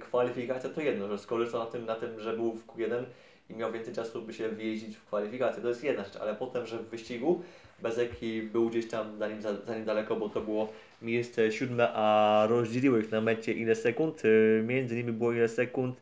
[0.00, 3.04] kwalifikacja to jedno, że skorzystał na tym, na tym, że był w Q1
[3.50, 5.62] i miał więcej czasu, by się wjeździć w kwalifikację.
[5.62, 7.42] To jest jedna rzecz, ale potem, że w wyścigu
[7.82, 12.46] Bezeki był gdzieś tam za nim, za, nim daleko, bo to było miejsce siódme, a
[12.48, 14.22] rozdzieliły ich na mecie ile sekund.
[14.24, 16.00] E, między nimi było ile sekund.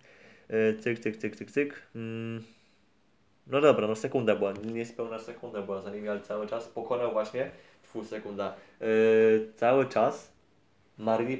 [0.49, 1.83] E, cyk, cyk, cyk, cyk, cyk.
[1.94, 2.42] Mm.
[3.47, 7.51] No dobra, no sekunda była, niespełna sekunda była za nimi, ale cały czas pokonał właśnie,
[7.83, 8.55] twój sekunda,
[9.57, 10.33] cały czas
[10.99, 11.37] Marini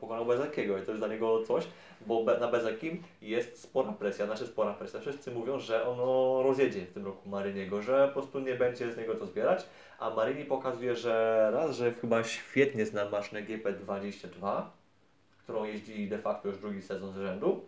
[0.00, 1.64] pokonał Bezekiego i to jest dla niego coś,
[2.06, 5.00] bo na Bezekim jest spora presja, znaczy spora presja.
[5.00, 8.96] Wszyscy mówią, że ono rozjedzie w tym roku Mariniego, że po prostu nie będzie z
[8.96, 9.66] niego to zbierać,
[9.98, 14.62] a Marini pokazuje, że raz, że chyba świetnie zna maszynę GP22,
[15.42, 17.64] którą jeździ de facto już drugi sezon z rzędu.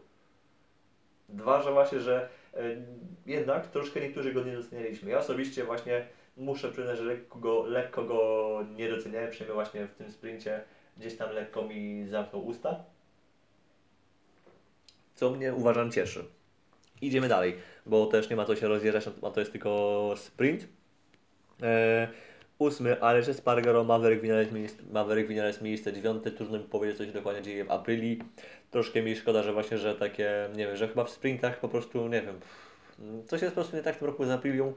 [1.29, 2.83] Dwa, że właśnie, że y,
[3.27, 5.11] jednak troszkę niektórzy go nie docenialiśmy.
[5.11, 9.95] Ja osobiście właśnie muszę przyznać, że lekko go, lekko go nie doceniałem, przynajmniej właśnie w
[9.95, 10.65] tym sprincie
[10.99, 12.85] gdzieś tam lekko mi zamknął usta.
[15.15, 16.25] Co mnie uważam cieszy.
[17.03, 20.67] Idziemy dalej, bo też nie ma co się rozjeżdżać, a to jest tylko sprint.
[21.63, 22.09] Eee,
[22.59, 24.49] ósmy, Ależ Spargaro, Maverick Vinales,
[24.93, 28.23] Maverick Vinales miejsce dziewiąte, trudno mi powiedzieć co się dokładnie dzieje w aprili.
[28.71, 32.09] Troszkę mi szkoda, że właśnie, że takie, nie wiem, że chyba w sprintach po prostu,
[32.09, 32.41] nie wiem,
[33.27, 34.75] coś jest po prostu nie tak w tym roku z Aprilią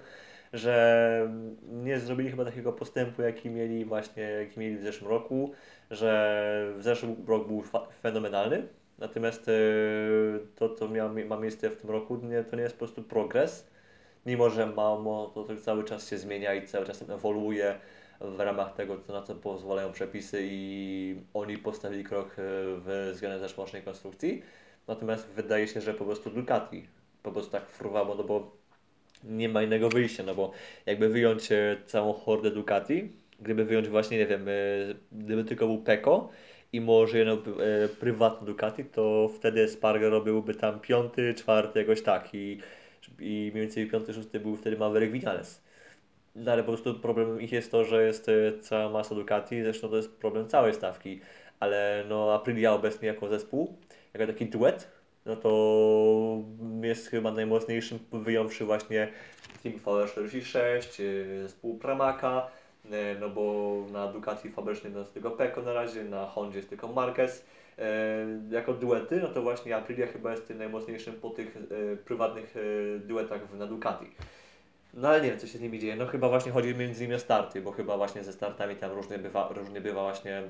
[0.57, 1.29] że
[1.63, 5.51] nie zrobili chyba takiego postępu, jaki mieli właśnie, jaki mieli w zeszłym roku,
[5.91, 7.63] że w zeszłym rok był
[8.01, 8.67] fenomenalny,
[8.99, 9.51] natomiast e,
[10.55, 13.67] to, co miało, ma miejsce w tym roku, nie, to nie jest po prostu progres,
[14.25, 17.75] mimo że mało, to, to cały czas się zmienia i cały czas ewoluuje
[18.21, 22.33] w ramach tego, na co pozwalają przepisy i oni postawili krok e,
[22.85, 24.43] w względem zeszłorocznej konstrukcji.
[24.87, 26.87] Natomiast wydaje się, że po prostu Ducati
[27.23, 28.56] po prostu tak fruwało, no bo
[29.23, 30.51] nie ma innego wyjścia, no bo
[30.85, 34.51] jakby wyjąć e, całą hordę Ducati, gdyby wyjąć właśnie, nie wiem, e,
[35.11, 36.29] gdyby tylko był Peko
[36.73, 42.29] i może jedno e, prywatne Ducati, to wtedy Spargaro byłby tam piąty, czwarty, jakoś tak
[42.33, 42.59] i,
[43.19, 45.63] i mniej więcej piąty, szósty był wtedy Maverick Vinales.
[46.35, 49.95] No ale po prostu problemem ich jest to, że jest cała masa Ducati, zresztą to
[49.95, 51.19] jest problem całej stawki,
[51.59, 53.77] ale no Aprilia obecnie jako zespół,
[54.13, 54.96] jako taki duet,
[55.27, 56.43] no to
[56.81, 59.07] jest chyba najmocniejszym, wyjąwszy właśnie
[59.63, 62.47] Team VR46, e, zespół Pramaka,
[62.91, 66.87] e, no bo na Ducati fabrycznie jest tylko Peko na razie, na Hondzie jest tylko
[66.87, 67.45] Marquez.
[68.51, 71.57] Jako duety, no to właśnie Aprilia chyba jest tym najmocniejszym po tych
[72.05, 72.55] prywatnych
[73.05, 74.05] duetach na Ducati.
[74.93, 75.95] No ale nie wiem, co się z nimi dzieje.
[75.95, 79.17] No chyba właśnie chodzi między innymi o starty, bo chyba właśnie ze startami tam różnie
[79.17, 80.43] bywa, różnie bywa właśnie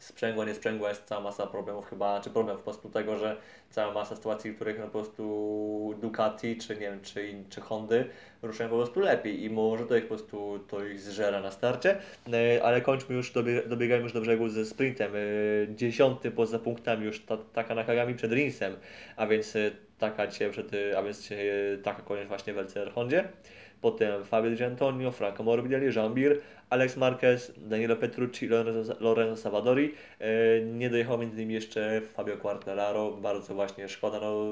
[0.00, 3.36] sprzęgła, nie sprzęgła, jest cała masa problemów chyba, czy problem po prostu tego, że
[3.70, 8.04] cała masa sytuacji, w których no po prostu Ducati, czy nie wiem, czy, czy Hondy
[8.42, 11.98] ruszają po prostu lepiej i może to ich po prostu to ich zżera na starcie,
[12.32, 13.32] e, ale kończmy już,
[13.66, 15.12] dobiegajmy już do brzegu ze sprintem.
[15.16, 15.18] E,
[15.74, 18.76] dziesiąty poza punktami już ta, taka nakagami przed Rinsem,
[19.16, 21.28] a więc e, taka dzisiaj przed, a więc
[21.82, 23.28] taka koniec właśnie w LCR Hondzie.
[23.80, 26.40] Potem Fabio Di Antonio, Franco Morbidelli, Jean-Bir,
[26.70, 29.94] Alex Marquez, Danilo Petrucci, Lorenzo, Lorenzo Savadori.
[30.18, 34.20] E, nie dojechał między innymi jeszcze Fabio Quartararo, bardzo właśnie szkoda.
[34.20, 34.44] No,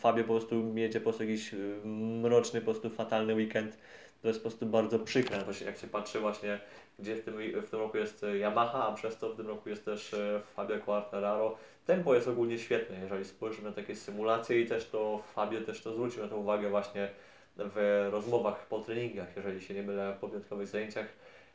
[0.00, 1.56] Fabio po prostu miecie po prostu jakiś e,
[1.86, 3.78] mroczny, po prostu fatalny weekend.
[4.22, 6.58] To jest po prostu bardzo przykre, jak się patrzy właśnie,
[6.98, 9.84] gdzie w tym, w tym roku jest Yamaha, a przez to w tym roku jest
[9.84, 11.56] też e, Fabio Quartararo.
[11.86, 15.92] Tempo jest ogólnie świetne, jeżeli spojrzymy na takie symulacje i też to Fabio też to
[15.92, 17.08] zwrócił na to uwagę właśnie
[17.56, 21.06] w rozmowach po treningach, jeżeli się nie mylę, po piątkowych zajęciach,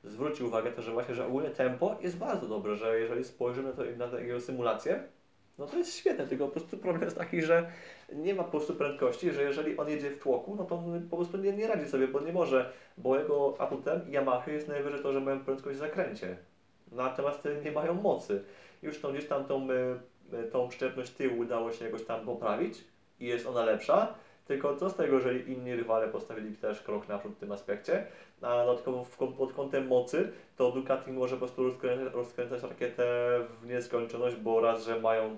[0.03, 3.83] zwrócił uwagę to, że właśnie, że ogólnie tempo jest bardzo dobre, że jeżeli spojrzymy to
[4.11, 5.03] na jego symulację,
[5.57, 7.71] no to jest świetne, tylko po prostu problem jest taki, że
[8.13, 11.17] nie ma po prostu prędkości, że jeżeli on jedzie w tłoku, no to on po
[11.17, 15.13] prostu nie, nie radzi sobie, bo nie może, bo jego atutem Yamaha jest najwyżej to,
[15.13, 16.37] że mają prędkość w zakręcie,
[16.91, 18.43] natomiast nie mają mocy.
[18.81, 19.67] Już tą, gdzieś tam tą,
[20.33, 22.83] e, tą przyczepność tyłu udało się jakoś tam poprawić
[23.19, 24.15] i jest ona lepsza,
[24.47, 28.05] tylko co z tego, jeżeli inni rywale postawili też krok naprzód w tym aspekcie,
[28.41, 29.05] a dodatkowo
[29.37, 33.03] pod kątem mocy, to Ducati może po prostu rozkręcać, rozkręcać rakietę
[33.61, 35.37] w nieskończoność, bo raz, że mają,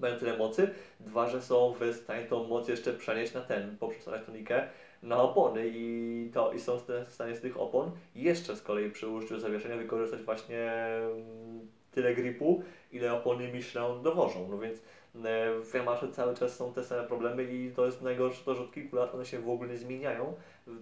[0.00, 0.70] mają tyle mocy,
[1.00, 4.68] dwa, że są w stanie tą moc jeszcze przenieść na ten, poprzez elektronikę,
[5.02, 5.62] na opony.
[5.66, 9.76] I, to, i są w stanie z tych opon jeszcze z kolei przy użyciu zawieszenia
[9.76, 14.48] wykorzystać właśnie mm, tyle gripu, ile opony Michelin dowożą.
[14.50, 14.78] No więc
[15.24, 18.62] E, w Yamasze cały czas są te same problemy i to jest najgorsze to, że
[18.62, 20.34] od kilku lat one się w ogóle nie zmieniają.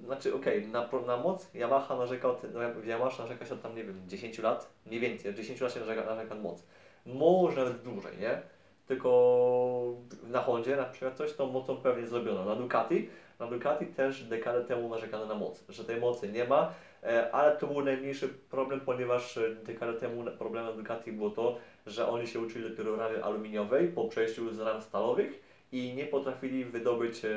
[0.04, 2.42] Znaczy okej, okay, na, na moc Yamaha narzeka od,
[2.86, 5.80] Yamaha narzeka się od tam, nie wiem, 10 lat, nie więcej, od 10 lat się
[5.80, 6.62] narzeka, narzeka moc.
[7.06, 8.42] Może nawet dłużej, nie?
[8.86, 12.44] Tylko na Hondzie na przykład coś tą mocą pewnie zrobiono.
[12.44, 16.72] Na Ducati, na Ducati też dekadę temu narzekano na moc, że tej mocy nie ma,
[17.02, 22.26] e, ale to był najmniejszy problem, ponieważ dekadę temu problemem Ducati było to, że oni
[22.26, 25.42] się uczyli dopiero ramy aluminiowej po przejściu z ram stalowych
[25.72, 27.28] i nie potrafili wydobyć e,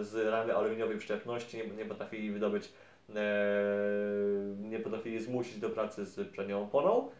[0.00, 2.72] z ramy aluminiowej przyczepności, nie, nie potrafili wydobyć,
[3.14, 3.22] e,
[4.58, 7.10] nie potrafili zmusić do pracy z przednią oponą,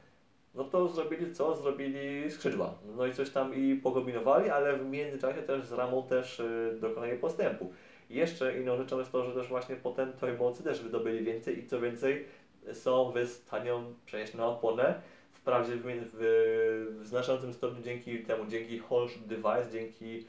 [0.54, 1.56] no to zrobili co?
[1.56, 2.74] Zrobili skrzydła.
[2.96, 7.18] No i coś tam i pokombinowali, ale w międzyczasie też z ramą też e, dokonali
[7.18, 7.72] postępu.
[8.10, 11.66] jeszcze inną rzeczą jest to, że też właśnie potem tej mocy też wydobyli więcej i
[11.66, 12.24] co więcej
[12.72, 13.72] są w stanie
[14.06, 15.00] przenieść na oponę
[15.46, 15.82] wprawdzie w,
[16.12, 20.26] w, w znaczącym stopniu dzięki temu, dzięki Holsh Device, dzięki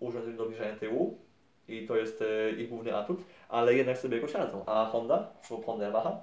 [0.00, 1.18] urządzeniu do obniżania tyłu
[1.68, 4.64] i to jest e, ich główny atut, ale jednak sobie jakoś radzą.
[4.66, 6.20] A Honda, lub Honda Yamaha?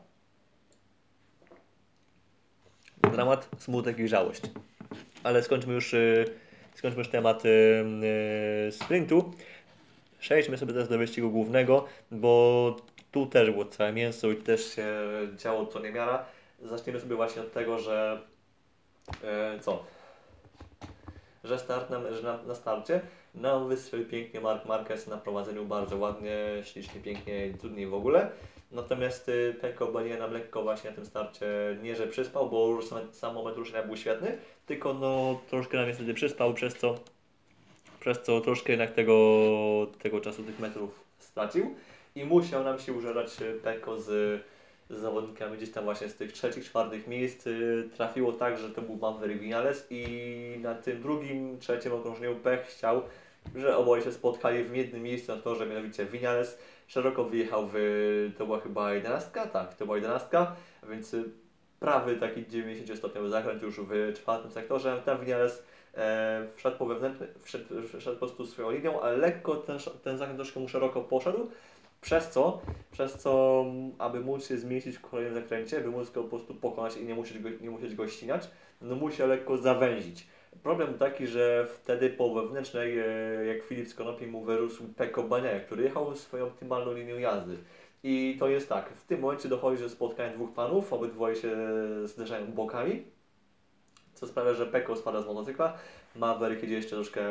[3.12, 4.42] Dramat, smutek i żałość.
[5.24, 6.26] Ale skończmy już, e,
[6.76, 7.50] skończmy już temat e,
[8.68, 9.34] e, sprintu.
[10.20, 12.76] Przejdźmy sobie teraz do wyścigu głównego, bo
[13.12, 14.88] tu też było całe mięso i też się
[15.38, 16.26] działo co niemiara
[16.64, 18.22] zaczniemy sobie właśnie od tego, że
[19.24, 19.84] e, co?
[21.44, 23.02] Że start nam, że na, na starcie
[23.36, 28.32] nam wystrzelił pięknie Mark Marquez na prowadzeniu bardzo ładnie, ślicznie, pięknie, cudnie w ogóle.
[28.72, 31.46] Natomiast y, Peko Bania nam lekko właśnie na tym starcie
[31.84, 35.88] nie, że przyspał, bo już sam, sam moment ruszenia był świetny, tylko no troszkę nam
[35.88, 36.96] niestety przyspał, przez co,
[38.00, 39.18] przez co troszkę jednak tego,
[40.02, 41.76] tego czasu, tych metrów stracił
[42.16, 44.42] i musiał nam się użerać y, Peko z
[44.90, 48.82] z zawodnikami gdzieś tam właśnie z tych trzecich, czwartych miejsc y, trafiło tak, że to
[48.82, 50.06] był Maverick Vinales i
[50.62, 53.02] na tym drugim, trzecim okrążeniu Pech chciał,
[53.56, 58.46] że oboje się spotkali w jednym miejscu na torze, mianowicie Vinales szeroko wyjechał w, to
[58.46, 60.56] była chyba jedenastka, tak, to była jedenastka,
[60.90, 61.16] więc
[61.80, 65.64] prawy taki 90-stopniowy zakręt już w czwartym sektorze, tam Vinales
[65.98, 67.66] e, wszedł po wewnętrzny, wszedł,
[68.00, 71.50] wszedł po prostu swoją linią, ale lekko ten, ten zakręt troszkę mu szeroko poszedł,
[72.04, 72.62] Przez co,
[72.92, 73.66] przez co,
[73.98, 77.16] aby móc się zmieścić w kolejnym zakręcie, by móc go po prostu pokonać i nie
[77.16, 78.50] musieć go, nie musieć go ścinać,
[78.82, 80.28] no musi lekko zawęzić.
[80.64, 83.06] Problem taki, że wtedy po wewnętrznej, e,
[83.46, 87.58] jak Filip z Konopi mu wyrósł Peko Baniaja, który jechał swoją optymalną linią jazdy.
[88.04, 91.58] I to jest tak, w tym momencie dochodzi do spotkania dwóch panów, obydwoje się
[92.06, 93.04] zderzają bokami,
[94.14, 95.78] co sprawia, że Peko spada z motocykla,
[96.16, 97.22] Maverick idzie jeszcze troszkę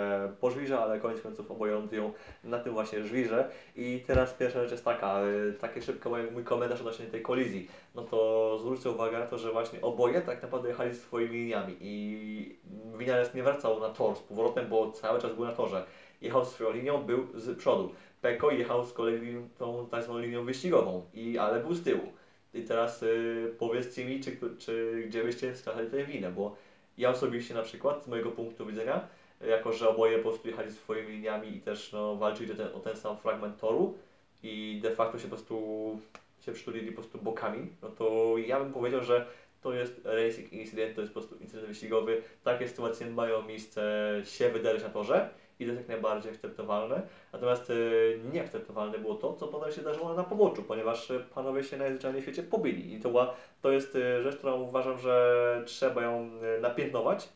[0.40, 2.12] po żwirze, ale koniec końców oboje lądują
[2.44, 3.50] na tym właśnie żwirze.
[3.76, 7.68] I teraz pierwsza rzecz jest taka, y, takie szybko mój, komentarz odnośnie tej kolizji.
[7.94, 12.58] No to zwróćcie uwagę na to, że właśnie oboje tak naprawdę jechali swoimi liniami i
[12.98, 15.84] Vinales nie wracał na tor z powrotem, bo cały czas był na torze.
[16.20, 17.92] Jechał swoją linią, był z przodu.
[18.20, 22.12] Peko jechał z kolei tą tak zwaną linią wyścigową, i, ale był z tyłu.
[22.54, 26.56] I teraz y, powiedzcie mi, czy, czy gdzie byście wskazali tę winę, bo
[26.98, 29.08] ja osobiście na przykład, z mojego punktu widzenia,
[29.48, 32.80] jako że oboje po prostu jechali swoimi liniami i też no, walczyli o ten, o
[32.80, 33.98] ten sam fragment toru
[34.42, 35.98] i de facto się po prostu
[36.40, 39.26] się przytulili po prostu bokami, no to ja bym powiedział, że
[39.62, 42.22] to jest racing incydent, to jest po prostu incydent wyścigowy.
[42.44, 45.30] Takie sytuacje mają miejsce się wydarzyć na torze
[45.62, 47.02] i to jest jak najbardziej akceptowalne.
[47.32, 51.76] Natomiast y, nieakceptowalne było to, co potem się zdarzyło na poboczu, ponieważ y, panowie się
[51.76, 52.94] najzwyczajniej w świecie pobili.
[52.94, 57.28] I to, była, to jest y, rzecz, którą uważam, że trzeba ją napiętnować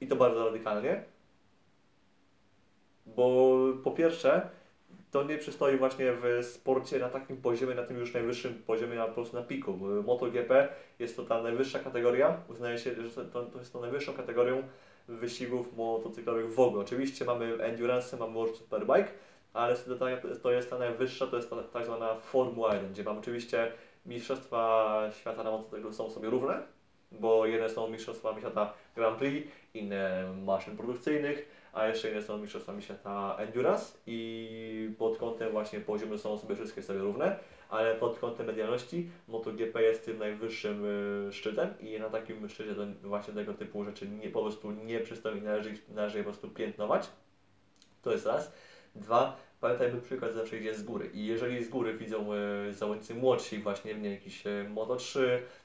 [0.00, 1.02] i to bardzo radykalnie.
[3.06, 4.48] Bo po pierwsze,
[5.10, 9.06] to nie przystoi właśnie w sporcie na takim poziomie, na tym już najwyższym poziomie, na
[9.06, 9.78] po prostu na piku.
[10.06, 14.62] MotoGP jest to ta najwyższa kategoria, uznaje się, że to, to jest to najwyższą kategorią
[15.08, 16.82] wyścigów motocyklowych w ogóle.
[16.82, 19.08] Oczywiście mamy endurance, mamy World Superbike,
[19.52, 19.76] ale
[20.42, 23.72] to jest ta najwyższa, to jest ta tak zwana Formuła 1, gdzie mamy oczywiście
[24.06, 26.62] mistrzostwa świata na motocyklu są sobie równe,
[27.12, 32.82] bo jedne są mistrzostwami świata Grand Prix, inne maszyn produkcyjnych, a jeszcze inne są mistrzostwami
[32.82, 37.36] świata Endurance i pod kątem właśnie poziomu są sobie wszystkie sobie równe,
[37.70, 40.84] ale pod kątem medialności MotoGP jest tym najwyższym
[41.28, 45.00] y, szczytem i na takim szczycie to właśnie tego typu rzeczy nie, po prostu nie
[45.00, 47.10] przystoi i należy, należy je po prostu piętnować.
[48.02, 48.52] To jest raz.
[48.94, 53.58] Dwa, pamiętajmy przykład zawsze idzie z góry i jeżeli z góry widzą y, zawodnicy młodsi
[53.58, 55.20] właśnie w jakiś y, Moto3,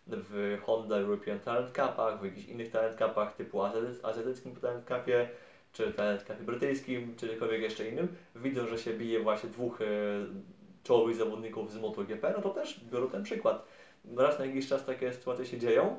[0.08, 3.64] w Honda European Talent Cupach, w jakichś innych Talent Cupach typu
[4.04, 5.30] azjatyckim Talent Cupie,
[5.74, 9.86] czy Talent Cupie brytyjskim, czy jakkolwiek jeszcze innym, widzą, że się bije właśnie dwóch e,
[10.86, 13.66] czołowych zawodników z MotoGP, no to też biorą ten przykład.
[14.18, 15.98] Raz na jakiś czas takie sytuacje się dzieją,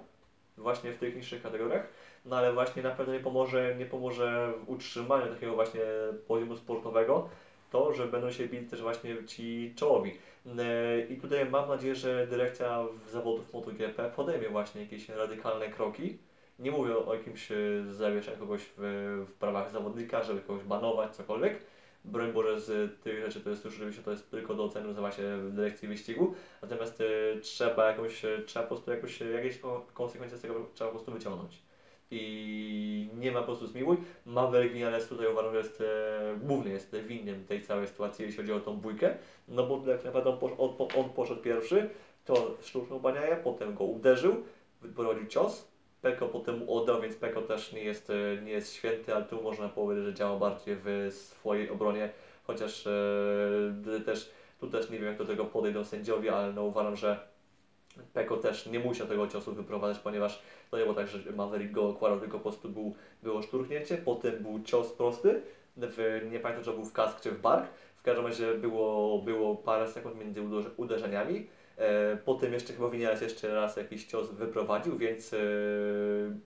[0.57, 1.89] właśnie w tych niższych kategoriach,
[2.25, 5.81] no ale właśnie na pewno nie pomoże, nie pomoże w utrzymaniu takiego właśnie
[6.27, 7.29] poziomu sportowego
[7.71, 10.19] to, że będą się bić też właśnie ci czołowi.
[10.59, 16.19] E, I tutaj mam nadzieję, że dyrekcja zawodów MotoGP podejmie właśnie jakieś radykalne kroki,
[16.59, 17.57] nie mówię o jakimś e,
[17.91, 21.61] zawieszeniu kogoś w, w prawach zawodnika, żeby kogoś banować, cokolwiek.
[22.07, 25.13] Broń Boże, z tych rzeczy to jest już oczywiście to jest tylko do oceny nazywa
[25.13, 26.35] się w dyrekcji wyścigu.
[26.63, 29.59] Natomiast y, trzeba jakąś, e, trzeba po prostu jakoś, jakieś
[29.95, 31.63] konsekwencje z tego trzeba po prostu wyciągnąć.
[32.11, 33.97] I nie ma po prostu zmiłuj.
[34.27, 38.53] Maverick Vinales tutaj uważam, że jest e, główny, jest winnym tej całej sytuacji, jeśli chodzi
[38.53, 39.17] o tą bójkę.
[39.49, 41.91] No bo jak naprawdę on, on, on poszedł pierwszy,
[42.25, 44.45] to sztuczną baniaję, potem go uderzył,
[44.83, 45.69] wyprowadził cios,
[46.07, 49.69] Peko potem oddał, więc Peko też nie jest, e, nie jest święty, ale tu można
[49.69, 52.11] powiedzieć, że działa bardziej w swojej obronie,
[52.45, 56.97] chociaż e, też tu też nie wiem jak do tego podejdą sędziowie, ale no uważam,
[56.97, 57.19] że
[58.13, 61.89] Peko też nie musiał tego ciosu wyprowadzać, ponieważ to nie było tak, że Maverick go
[61.89, 65.43] okładał, tylko po prostu był, było szturchnięcie, potem był cios prosty,
[65.77, 67.67] w, nie pamiętam czy był w kask czy w bark,
[67.97, 70.43] w każdym razie było, było parę sekund między
[70.77, 71.47] uderzeniami,
[72.25, 75.39] potem jeszcze chyba Winiares jeszcze raz jakiś cios wyprowadził, więc e,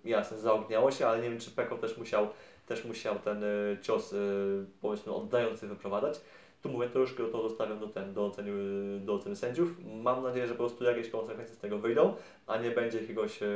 [0.04, 2.28] jasne, zaogniało się, ale nie wiem czy Peko też musiał,
[2.66, 3.46] też musiał ten e,
[3.82, 4.14] cios
[4.80, 6.20] powiedzmy oddający wyprowadzać.
[6.62, 8.50] Tu mówię, troszkę to zostawiam do, ten, do, oceny,
[9.00, 9.68] do oceny sędziów.
[10.02, 12.14] Mam nadzieję, że po prostu jakieś konsekwencje z tego wyjdą,
[12.46, 13.46] a nie będzie jakiegoś e,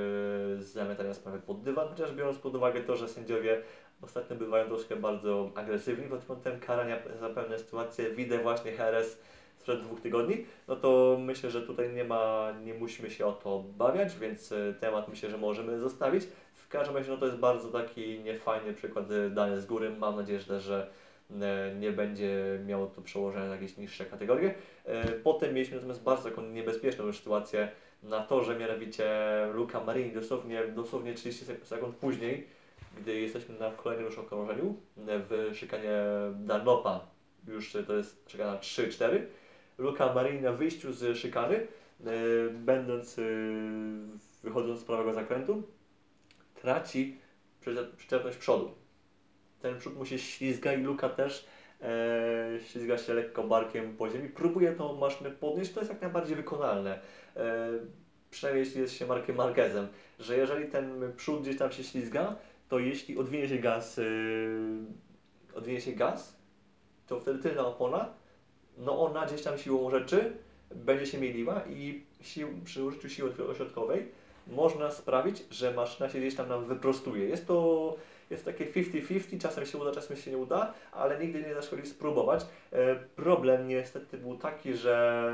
[0.58, 3.62] zamiatania sprawy pod dywan, chociaż biorąc pod uwagę to, że sędziowie
[4.02, 8.10] ostatnio bywają troszkę bardzo agresywni pod kątem karania za pewne sytuacje.
[8.10, 9.20] Widzę właśnie Heres
[9.64, 13.55] sprzed dwóch tygodni, no to myślę, że tutaj nie ma, nie musimy się o to
[13.55, 16.24] obawiać, więc e, temat myślę, że możemy zostawić.
[16.55, 19.90] W każdym razie no to jest bardzo taki niefajny przykład e, dany z góry.
[19.90, 20.90] Mam nadzieję, że, że
[21.40, 24.55] e, nie będzie miało to przełożenie na jakieś niższe kategorie.
[25.22, 27.68] Potem mieliśmy natomiast bardzo taką niebezpieczną sytuację
[28.03, 29.05] na torze, mianowicie
[29.53, 32.46] Luca Marini dosłownie, dosłownie 30 sekund później,
[32.98, 35.90] gdy jesteśmy na kolejnym już okrążeniu w szykanie
[36.35, 37.00] Danopa,
[37.48, 39.20] już to jest szykana 3-4,
[39.79, 42.11] Luka Marini na wyjściu z szykany, e,
[42.51, 43.22] będąc, e,
[44.43, 45.62] wychodząc z prawego zakrętu,
[46.55, 47.18] traci
[47.97, 48.75] przyczepność przodu.
[49.61, 51.47] Ten przód mu się ślizga i Luka też
[51.83, 56.37] e, ślizga się lekko barkiem po ziemi, próbuje tą maszynę podnieść, to jest jak najbardziej
[56.37, 57.01] wykonalne.
[57.37, 57.68] E,
[58.31, 62.37] przynajmniej jeśli jest się Markiem Marquezem, że jeżeli ten przód gdzieś tam się ślizga,
[62.68, 64.03] to jeśli odwinie się gaz, e,
[65.55, 66.37] odwinie się gaz,
[67.07, 68.14] to wtedy tylna opona,
[68.79, 70.33] no ona gdzieś tam siłą rzeczy
[70.75, 74.09] będzie się mieliła i sił, przy użyciu siły ośrodkowej
[74.47, 77.29] można sprawić, że maszyna się gdzieś tam nam wyprostuje.
[77.29, 77.97] Jest to
[78.31, 82.47] jest takie 50-50, czasem się uda, czasem się nie uda, ale nigdy nie zaszkodzi spróbować.
[82.72, 85.33] E, problem niestety był taki, że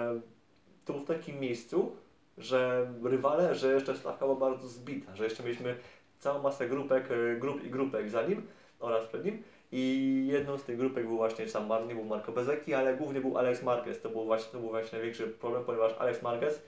[0.84, 1.96] to był w takim miejscu,
[2.38, 5.76] że rywale, że jeszcze stawka była bardzo zbita, że jeszcze mieliśmy
[6.18, 8.46] całą masę grupek, e, grup i grupek za nim
[8.80, 12.32] oraz przed nim i jedną z tych grupek był właśnie sam Mar, nie był Marco
[12.32, 14.00] Bezeki, ale głównie był Alex Marquez.
[14.00, 16.62] To był właśnie, to był właśnie największy problem, ponieważ Alex Marquez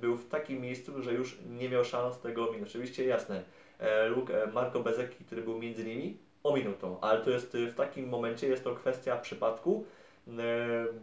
[0.00, 2.70] był w takim miejscu, że już nie miał szans tego ominąć.
[2.70, 3.42] Oczywiście jasne,
[3.78, 7.66] e, Luke, e, Marco Bezeki, który był między nimi, ominął to, ale to jest e,
[7.66, 9.84] w takim momencie jest to kwestia przypadku,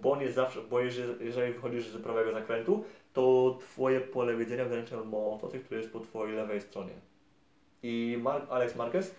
[0.02, 0.80] bo nie zawsze, bo
[1.20, 2.84] jeżeli, wychodzisz z prawego zakrętu,
[3.14, 6.93] to twoje pole widzenia ograniczy motocykl, który jest po twojej lewej stronie.
[7.84, 9.16] I Mar Alex Marquez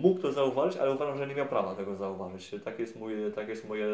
[0.00, 2.50] mógł to zauważyć, ale uważam, że nie miał prawa tego zauważyć.
[2.64, 3.86] Tak jest, mój, tak jest moje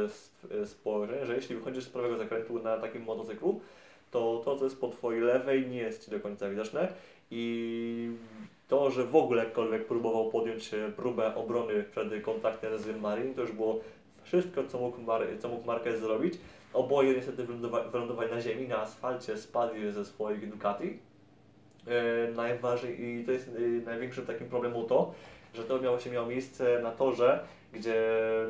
[0.64, 3.60] spojrzenie, że jeśli wychodzisz z prawego zakrętu na takim motocyklu,
[4.10, 6.92] to to, co jest po Twojej lewej, nie jest Ci do końca widoczne
[7.30, 8.10] i
[8.68, 13.40] to, że w ogóle jakkolwiek próbował podjąć e, próbę obrony przed kontaktem z Marin, to
[13.40, 13.80] już było
[14.22, 16.34] wszystko, co mógł, Mar co mógł Marquez zrobić.
[16.72, 20.98] Oboje niestety wylądowa wylądowali na ziemi, na asfalcie spadli ze swoich Ducati.
[21.86, 25.14] E, najważniej, i to jest e, największym takim problemem to,
[25.54, 28.04] że to miało się miało miejsce na torze, gdzie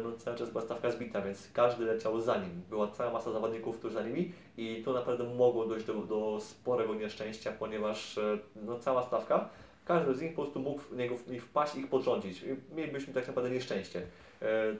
[0.04, 2.62] no, cały czas była stawka zbita, więc każdy leciał za nim.
[2.70, 6.94] Była cała masa zawodników tuż za nimi i to naprawdę mogło dojść do, do sporego
[6.94, 9.48] nieszczęścia, ponieważ e, no, cała stawka,
[9.84, 12.44] każdy z nich po prostu mógł w niego wpaść i ich potrącić.
[12.74, 14.02] Mielibyśmy tak naprawdę nieszczęście.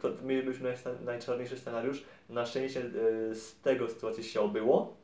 [0.00, 0.74] To mielibyśmy
[1.04, 2.04] najczarniejszy scenariusz.
[2.28, 2.82] Na szczęście
[3.32, 4.96] z tego sytuacji się obyło,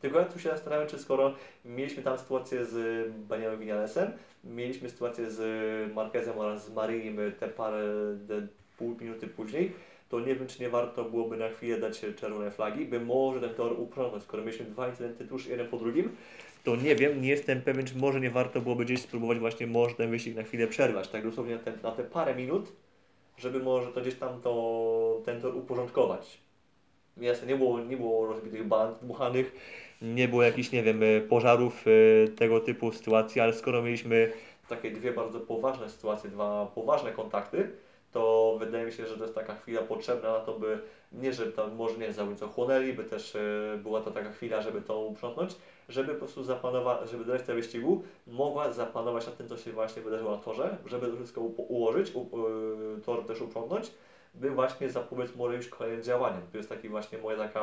[0.00, 1.34] tylko tu się zastanawiam, czy skoro
[1.64, 4.10] mieliśmy tam sytuację z Baniamem Vinalesem,
[4.44, 7.82] mieliśmy sytuację z Marquezem oraz z Marinim te parę,
[8.28, 8.46] te
[8.78, 9.72] pół minuty później,
[10.08, 13.54] to nie wiem, czy nie warto byłoby na chwilę dać czerwone flagi, by może ten
[13.54, 14.24] tor uprzątnąć.
[14.24, 16.16] Skoro mieliśmy dwa incydenty tuż jeden po drugim,
[16.64, 19.94] to nie wiem, nie jestem pewien, czy może nie warto byłoby gdzieś spróbować właśnie może
[19.94, 22.72] ten wyścig na chwilę przerwać, tak dosłownie na te, na te parę minut,
[23.38, 26.40] żeby może to gdzieś tam to, ten tor uporządkować.
[27.20, 29.52] Jasne, nie było, nie było rozbitych band, dmuchanych,
[30.02, 34.32] nie było jakichś, nie wiem, e, pożarów, e, tego typu sytuacji, ale skoro mieliśmy
[34.68, 37.70] takie dwie bardzo poważne sytuacje, dwa poważne kontakty,
[38.12, 40.78] to wydaje mi się, że to jest taka chwila potrzebna na to, by
[41.12, 44.82] nie, żeby tam może nie zawodnicy chłonęli, by też e, była to taka chwila, żeby
[44.82, 45.56] to uprzątnąć,
[45.88, 50.30] żeby po prostu zapanować, żeby dyrekcja wyścigu mogła zapanować nad tym, co się właśnie wydarzyło
[50.30, 52.26] na torze, żeby to wszystko ułożyć, u,
[53.04, 53.90] tor też uprzątnąć,
[54.34, 56.42] by właśnie zapobiec może już kolejnym działaniom.
[56.52, 57.60] To jest taki właśnie moja taka,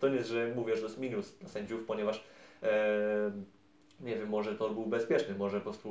[0.00, 2.24] to nie jest, że mówię, że to jest minus dla sędziów, ponieważ
[2.62, 3.30] e,
[4.00, 5.88] nie wiem, może to był bezpieczny, może po prostu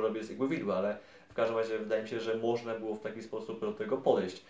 [0.00, 0.96] robię z igły widła, ale
[1.28, 4.44] w każdym razie wydaje mi się, że można było w taki sposób do tego podejść.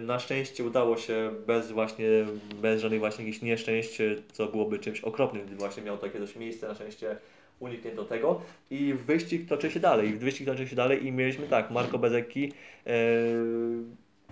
[0.00, 2.06] Na szczęście udało się bez właśnie,
[2.62, 3.98] bez żadnych właśnie jakichś nieszczęść,
[4.32, 7.16] co byłoby czymś okropnym, gdy właśnie miało takie dość miejsce, na szczęście
[7.60, 11.98] uniknięto tego i wyścig toczy się dalej, wyścig toczy się dalej i mieliśmy tak, Marco
[11.98, 12.52] Bezecchi,
[12.86, 12.90] e,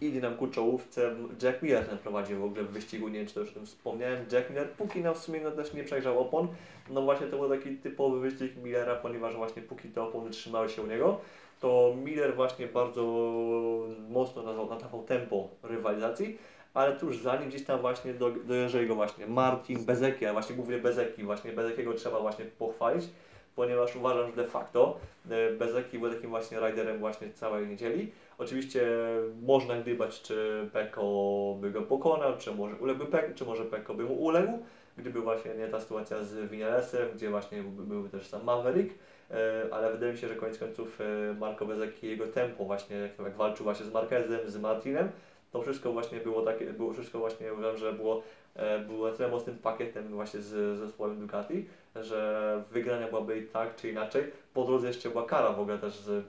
[0.07, 1.17] idzie nam ku czołówce.
[1.43, 3.67] Jack Miller ten prowadził w ogóle w wyścigu, nie wiem czy to już o tym
[3.67, 4.27] wspomniałem.
[4.33, 6.49] Jack Miller póki na w sumie no, też nie przejrzał opon.
[6.91, 10.83] No właśnie to był taki typowy wyścig Millera, ponieważ właśnie póki te opony trzymały się
[10.83, 11.21] u niego,
[11.61, 13.03] to Miller właśnie bardzo
[14.09, 16.39] mocno nadawał tempo rywalizacji,
[16.75, 20.57] ale tuż za nim gdzieś tam właśnie do, dojeżdżał go właśnie Martin Bezeki, a właśnie
[20.57, 23.05] głównie Bezeki, właśnie Bezekiego trzeba właśnie pochwalić,
[23.57, 24.99] ponieważ uważam, że de facto
[25.31, 28.13] e, Bezeki był takim właśnie riderem właśnie całej niedzieli.
[28.43, 28.83] Oczywiście
[29.43, 34.05] można gdybać, czy Peko by go pokonał, czy może uległby Peko, czy może Peko by
[34.05, 34.59] mu uległ,
[34.99, 38.95] gdyby właśnie nie ta sytuacja z Vinalesem, gdzie właśnie byłby też sam Maverick,
[39.31, 43.19] e, ale wydaje mi się, że koniec końców e, Marco Bezeki jego tempo właśnie, jak,
[43.19, 45.09] jak walczył właśnie z Marquezem, z Martinem,
[45.53, 48.23] to wszystko właśnie było takie, było wszystko właśnie uważam, że było,
[48.57, 51.67] e, było tyle mocnym pakietem właśnie z zespołem Ducati,
[51.97, 54.25] że wygrania byłaby i tak czy inaczej.
[54.55, 56.25] Po drodze jeszcze była kara w ogóle też z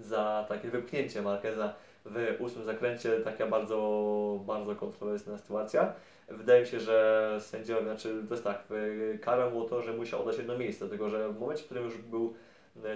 [0.00, 1.74] za takie wypchnięcie Marqueza
[2.04, 5.92] w ósmym zakręcie, taka bardzo, bardzo kontrowersyjna sytuacja.
[6.28, 8.64] Wydaje mi się, że sędziowie, znaczy to jest tak,
[9.20, 11.96] karą było to, że musiał oddać jedno miejsce, dlatego że w momencie, w którym już
[11.96, 12.34] był,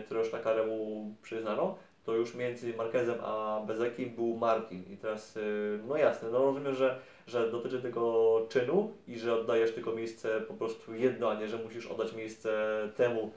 [0.05, 4.84] który już na karę mu przyznano, to już między Marquezem a Bezekim był Martin.
[4.93, 9.74] I teraz, y, no jasne, no rozumiem, że, że dotyczy tego czynu i że oddajesz
[9.74, 12.53] tylko miejsce po prostu jedno, a nie, że musisz oddać miejsce
[12.97, 13.32] temu,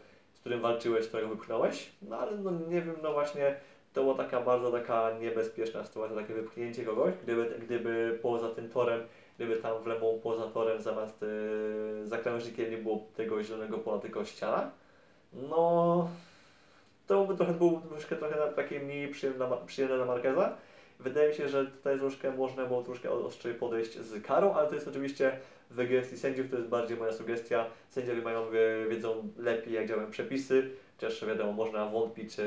[0.46, 3.56] którym walczyłeś, którego wypchnąłeś, no ale no nie wiem, no właśnie
[3.94, 9.02] to była taka bardzo taka niebezpieczna sytuacja, takie wypchnięcie kogoś, gdyby, gdyby poza tym torem,
[9.36, 12.18] gdyby tam w lewą poza torem zamiast yy, za
[12.70, 14.72] nie było tego zielonego pola, tylko ściana,
[15.34, 16.10] no
[17.08, 20.58] to by trochę był troszkę trochę takie mniej przyjemne, przyjemne dla Marqueza.
[21.00, 24.76] Wydaje mi się, że tutaj troszkę można było troszkę ostrzej podejść z karą, ale to
[24.76, 25.40] jest oczywiście
[25.70, 27.66] w gestii sędziów, to jest bardziej moja sugestia.
[27.90, 32.44] Sędziowie mają, wie- wiedzą lepiej jak działają przepisy, chociaż wiadomo, można wątpić e,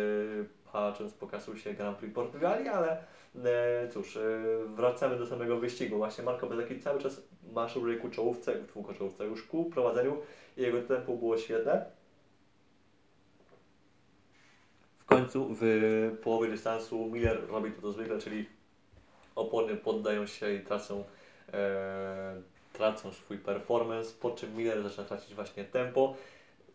[0.72, 2.98] patrząc po kasusie Grand Prix Portugalii, ale
[3.44, 4.20] e, cóż, e,
[4.66, 5.96] wracamy do samego wyścigu.
[5.96, 10.16] Właśnie Marco Bezzecchi cały czas maszeruje ku czołówce, ku czołówce już ku prowadzeniu
[10.56, 11.84] i jego tempo było świetne.
[14.98, 15.62] W końcu w
[16.22, 18.46] połowie dystansu Miller robi to, to zwykle, czyli
[19.34, 21.04] opony poddają się i tracą,
[21.52, 22.42] e,
[22.78, 26.14] tracą swój performance, po czym Miller zaczyna tracić właśnie tempo,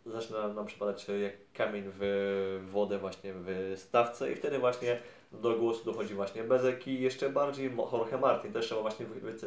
[0.06, 5.00] zaczyna nam przepadać jak kamień w wodę właśnie w stawce i wtedy właśnie
[5.32, 9.06] do głosu dochodzi właśnie Bezek i jeszcze bardziej Jorge Martin, też trzeba właśnie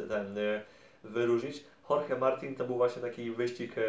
[0.09, 0.61] ten, e,
[1.03, 1.63] wyróżnić.
[1.89, 3.81] Jorge Martin to był właśnie taki wyścig e,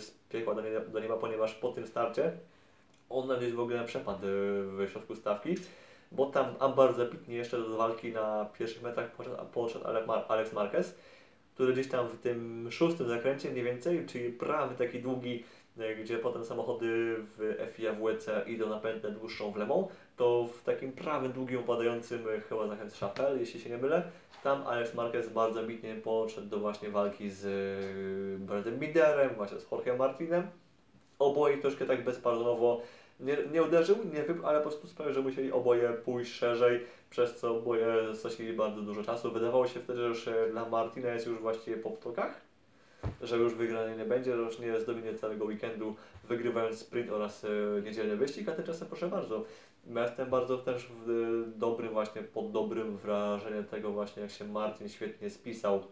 [0.00, 0.54] z piekła
[0.92, 2.32] do nieba, ponieważ po tym starcie
[3.10, 4.30] on jest w ogóle przepadł e,
[4.86, 5.54] w środku stawki,
[6.12, 9.10] bo tam a bardzo pitnie jeszcze do walki na pierwszych metrach
[10.06, 10.94] Mar- Alex Marquez,
[11.60, 15.44] który gdzieś tam w tym szóstym zakręcie mniej więcej, czyli prawy taki długi,
[15.78, 20.62] e, gdzie potem samochody w FIA WC idą na pętlę dłuższą w lewą, to w
[20.62, 24.02] takim prawym długim upadającym chyba zakręt Chapelle, jeśli się nie mylę,
[24.42, 29.70] tam Alex Marquez bardzo bitnie podszedł do właśnie walki z e, Bradem Biderem, właśnie z
[29.72, 30.46] Jorge Martinem.
[31.18, 32.82] Oboje troszkę tak bezpardonowo
[33.20, 36.80] nie, nie uderzył, nie wypł, ale po prostu sprawił, że musieli oboje pójść szerzej,
[37.10, 39.32] przez co oboje stracili bardzo dużo czasu.
[39.32, 42.40] Wydawało się wtedy, że już e, dla Martina jest już właściwie po ptokach,
[43.22, 47.82] że już wygrany nie będzie, że już nie zdominie całego weekendu, wygrywając sprint oraz e,
[47.82, 49.44] niedzielny wyścig, a tymczasem proszę bardzo.
[49.86, 50.88] Jestem bardzo też e,
[51.46, 55.82] dobrym właśnie, pod dobrym wrażeniem tego właśnie, jak się Martin świetnie spisał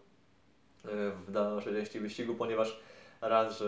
[1.27, 2.79] w dalszej części wyścigu, ponieważ
[3.21, 3.65] raz, że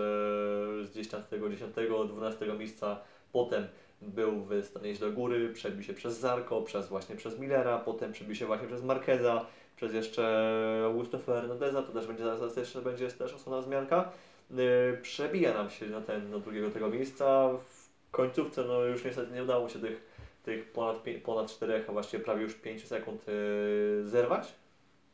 [0.86, 3.00] z tego 10-12 miejsca
[3.32, 3.68] potem
[4.02, 8.36] był w stanie do góry, przebił się przez Zarko, przez właśnie przez Millera, potem przebił
[8.36, 9.46] się właśnie przez Marqueza,
[9.76, 14.12] przez jeszcze Augusto Fernandeza, to też będzie zaraz jeszcze będzie też osobna wzmianka.
[14.52, 17.50] Yy, przebija nam się na ten, do drugiego tego miejsca.
[17.70, 20.04] W końcówce no już niestety nie udało się tych,
[20.44, 24.54] tych ponad, ponad 4, a właściwie prawie już 5 sekund yy, zerwać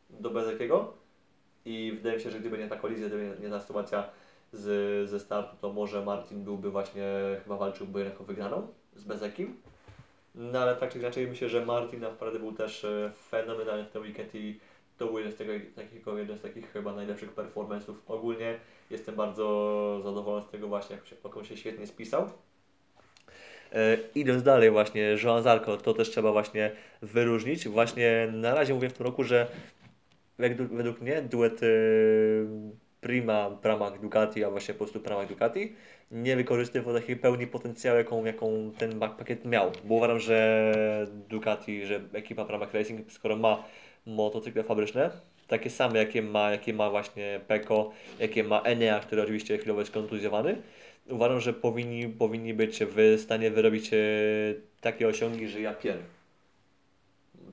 [0.10, 0.94] do Bezekiego.
[1.66, 4.10] I wydaje mi się, że gdyby nie ta kolizja, gdyby nie, ta sytuacja
[4.54, 7.04] z, ze startu, to może Martin byłby właśnie,
[7.44, 8.68] chyba walczyłby jako wygraną
[8.98, 9.56] z Bezekim.
[10.36, 14.02] No ale tak czy inaczej myślę, że Martin naprawdę był też e, fenomenalny w ten
[14.02, 14.60] weekend i
[14.98, 18.60] to był jeden z, tego, takiego, jeden z takich chyba najlepszych performance'ów ogólnie.
[18.90, 22.30] Jestem bardzo zadowolony z tego właśnie, jak się, jak on się świetnie spisał.
[23.74, 26.72] E, idąc dalej właśnie, Joan Zarco, to też trzeba właśnie
[27.02, 27.68] wyróżnić.
[27.68, 29.48] Właśnie na razie mówię w tym roku, że
[30.38, 32.48] według, według mnie duet y,
[33.02, 33.60] Prima
[34.02, 35.76] Ducati, a właśnie po prostu w ramach Ducati
[36.12, 39.72] nie wykorzystywał takiej pełni potencjału, jaką, jaką ten pakiet miał.
[39.84, 40.74] Bo uważam, że
[41.30, 43.64] Ducati, że ekipa Pramac Racing, skoro ma
[44.06, 45.12] motocykle fabryczne,
[45.48, 49.92] takie same, jakie ma, jakie ma właśnie Peko, jakie ma Enea, który oczywiście chwilowo jest
[49.92, 50.62] kontuzjowany,
[51.10, 53.98] uważam, że powinni, powinni być w stanie wyrobić e,
[54.82, 55.98] takie osiągi, że ja pier.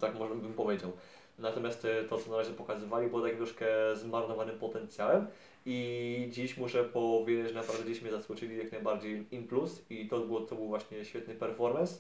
[0.00, 0.92] Tak może bym powiedział.
[1.38, 3.66] Natomiast e, to, co na razie pokazywali, było takim troszkę
[3.96, 5.26] zmarnowanym potencjałem
[5.66, 10.20] i dziś muszę powiedzieć, że naprawdę dziś mnie zaskoczyli jak najbardziej in plus i to,
[10.20, 11.94] było, to był właśnie świetny performance.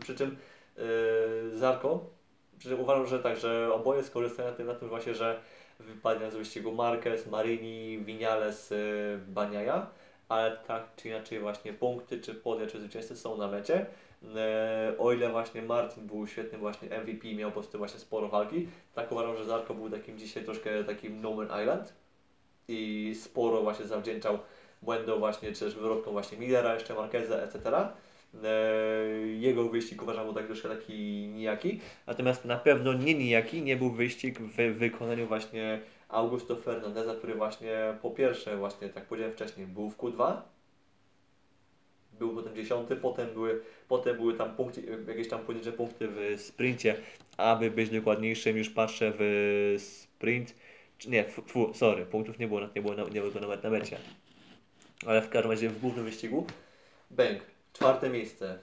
[0.00, 0.36] Przy czym
[0.76, 2.10] yy, Zarko,
[2.58, 5.40] przy czym uważam, że tak, że oboje skorzystają na tym, właśnie, że
[5.80, 9.90] wypadnie z wyścigu Marquez, Marini, Vinales, yy, Baniaja,
[10.28, 13.86] ale tak czy inaczej właśnie punkty, czy podia, czy zwycięzcy są na mecie.
[14.36, 18.68] E, o ile właśnie Martin był świetnym właśnie MVP, miał po prostu właśnie sporo walki,
[18.94, 21.94] tak uważam, że Zarko był takim dzisiaj troszkę takim No Man Island
[22.68, 24.38] i sporo właśnie zawdzięczał
[24.82, 27.70] błędom właśnie, czy też wyrodkom właśnie Millera, jeszcze Marqueza, etc.
[28.44, 28.48] E,
[29.26, 33.90] Jego wyścig uważam był tak troszkę taki nijaki, natomiast na pewno nie nijaki nie był
[33.90, 39.90] wyścig w wykonaniu właśnie Augusto Fernandeza, który właśnie po pierwsze właśnie, tak powiedziałem wcześniej, był
[39.90, 40.36] w Q2,
[42.18, 46.96] był potem dziesiąty, potem były, potem były tam punkty, jakieś tam pojedyncze punkty w sprincie,
[47.36, 50.54] aby być dokładniejszym, już patrzę w sprint,
[50.98, 53.98] czy nie, fu, sorry, punktów nie było, nie było, nie było nawet na mecie,
[55.06, 56.46] ale w każdym razie w głównym wyścigu,
[57.10, 57.42] Bęk,
[57.72, 58.58] czwarte miejsce,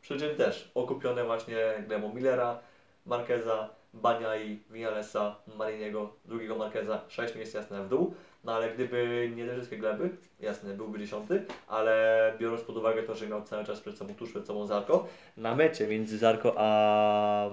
[0.00, 1.56] przy czym też okupione właśnie
[1.86, 2.58] Glemo Millera,
[3.06, 8.14] Marqueza, Baniai, Vinalesa, Mariniego, drugiego Marqueza, sześć miejsc jasne w dół.
[8.44, 10.10] No ale gdyby nie te wszystkie gleby,
[10.40, 14.30] jasne, byłby dziesiąty, ale biorąc pod uwagę to, że miał cały czas przed sobą, tuż
[14.30, 17.50] przed sobą Zarko, na mecie między Zarko a,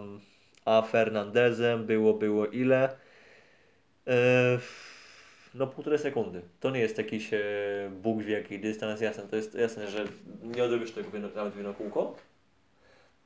[0.65, 2.95] a Fernandezem było, było ile?
[4.07, 4.59] E,
[5.55, 6.41] no półtorej sekundy.
[6.59, 7.39] To nie jest jakiś e,
[8.01, 10.05] Bóg wie jaki dystans, jasne, to jest jasne, że
[10.43, 12.15] nie odrobisz tego nawet w jedno kółko,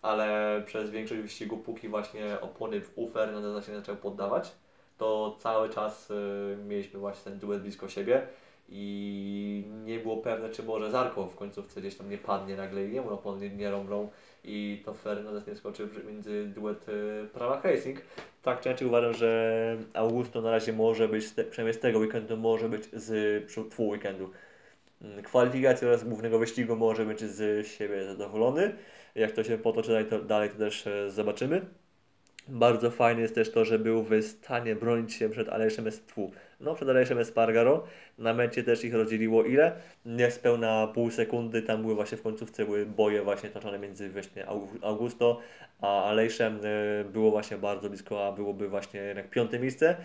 [0.01, 4.51] ale przez większość wyścigu, póki właśnie opony w U Fernandeza się zaczęły poddawać,
[4.99, 8.21] to cały czas y, mieliśmy właśnie ten duet blisko siebie
[8.69, 12.93] i nie było pewne, czy może Zarko w końcówce gdzieś tam nie padnie nagle i
[12.93, 14.09] jemu opony nie, rąbną
[14.43, 18.01] i to Fernandez nie skoczy między duet y, Pramac Racing.
[18.43, 22.83] Tak częściej uważam, że Augusto na razie może być, przynajmniej z tego weekendu, może być
[22.93, 24.29] z twój weekendu.
[25.01, 28.75] Mm, Kwalifikacji oraz głównego wyścigu może być z siebie zadowolony.
[29.15, 31.78] Jak to się potoczy dalej, to, dalej to też e, zobaczymy.
[32.51, 36.31] Bardzo fajne jest też to, że był w stanie bronić się przed Alejszem Estwu.
[36.59, 37.83] No, przed Alejszem Espargaro.
[38.17, 39.71] Na mecie też ich rozdzieliło ile?
[40.05, 41.61] Niespełna pół sekundy.
[41.61, 44.47] Tam były właśnie w końcówce były boje właśnie toczone między właśnie
[44.81, 45.39] Augusto
[45.81, 46.59] a Alejszem.
[46.63, 49.95] E, było właśnie bardzo blisko, a byłoby właśnie jednak piąte miejsce.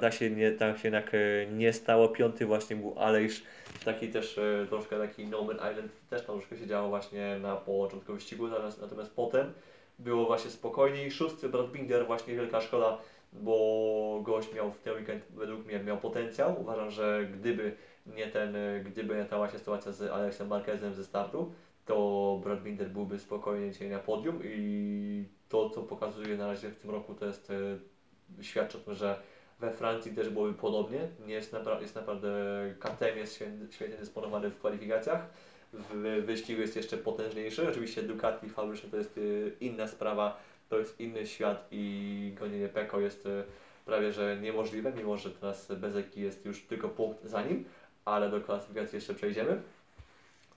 [0.00, 2.08] Tak się, nie, tak się jednak e, nie stało.
[2.08, 3.42] Piąty właśnie był Alejsz.
[3.84, 7.56] Taki też e, troszkę taki No Man Island też tam troszkę się działo właśnie na
[7.56, 8.48] początku wyścigu.
[8.48, 9.52] Natomiast, natomiast potem
[10.00, 11.10] było właśnie spokojniej.
[11.10, 12.98] Szósty Brad Binder, właśnie wielka szkoda,
[13.32, 16.60] bo gość miał w ten weekend według mnie miał potencjał.
[16.60, 17.76] Uważam, że gdyby
[18.06, 21.52] nie ten, gdyby nie ta właśnie sytuacja z Alexem Marquezem ze startu,
[21.86, 26.76] to Brad Binder byłby spokojnie dzisiaj na podium i to, co pokazuje na razie w
[26.76, 29.20] tym roku, to jest e, świadczy o tym, że
[29.60, 31.08] we Francji też byłoby podobnie.
[31.26, 32.30] Nie jest, napra- jest naprawdę
[32.78, 35.30] KTM jest świetnie dysponowany w kwalifikacjach
[35.72, 37.68] w wyścigu jest jeszcze potężniejszy.
[37.68, 43.00] Oczywiście Ducati fabryczne to jest y, inna sprawa, to jest inny świat i gonienie Peko
[43.00, 43.42] jest y,
[43.84, 47.64] prawie że niemożliwe, mimo że teraz Bezeki jest już tylko punkt za nim,
[48.04, 49.62] ale do klasyfikacji jeszcze przejdziemy.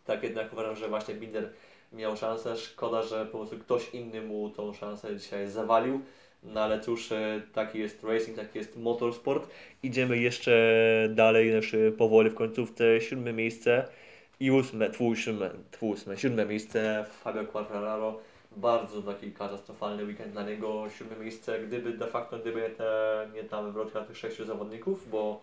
[0.05, 1.49] Tak jednak uważam, że właśnie Binder
[1.93, 2.57] miał szansę.
[2.57, 6.01] Szkoda, że po prostu ktoś inny mu tą szansę dzisiaj zawalił.
[6.43, 9.49] No ale cóż, y, taki jest racing, taki jest motorsport.
[9.83, 10.53] Idziemy jeszcze
[11.11, 13.87] dalej, znaczy powoli w końcówce, siódme miejsce.
[14.39, 15.15] I ósme, twój
[15.81, 18.19] ósme, siódme miejsce Fabio Quartararo.
[18.57, 21.59] Bardzo taki katastrofalny weekend dla niego, siódme miejsce.
[21.59, 25.41] Gdyby de facto, gdyby te, nie ta wywrotka tych sześciu zawodników, bo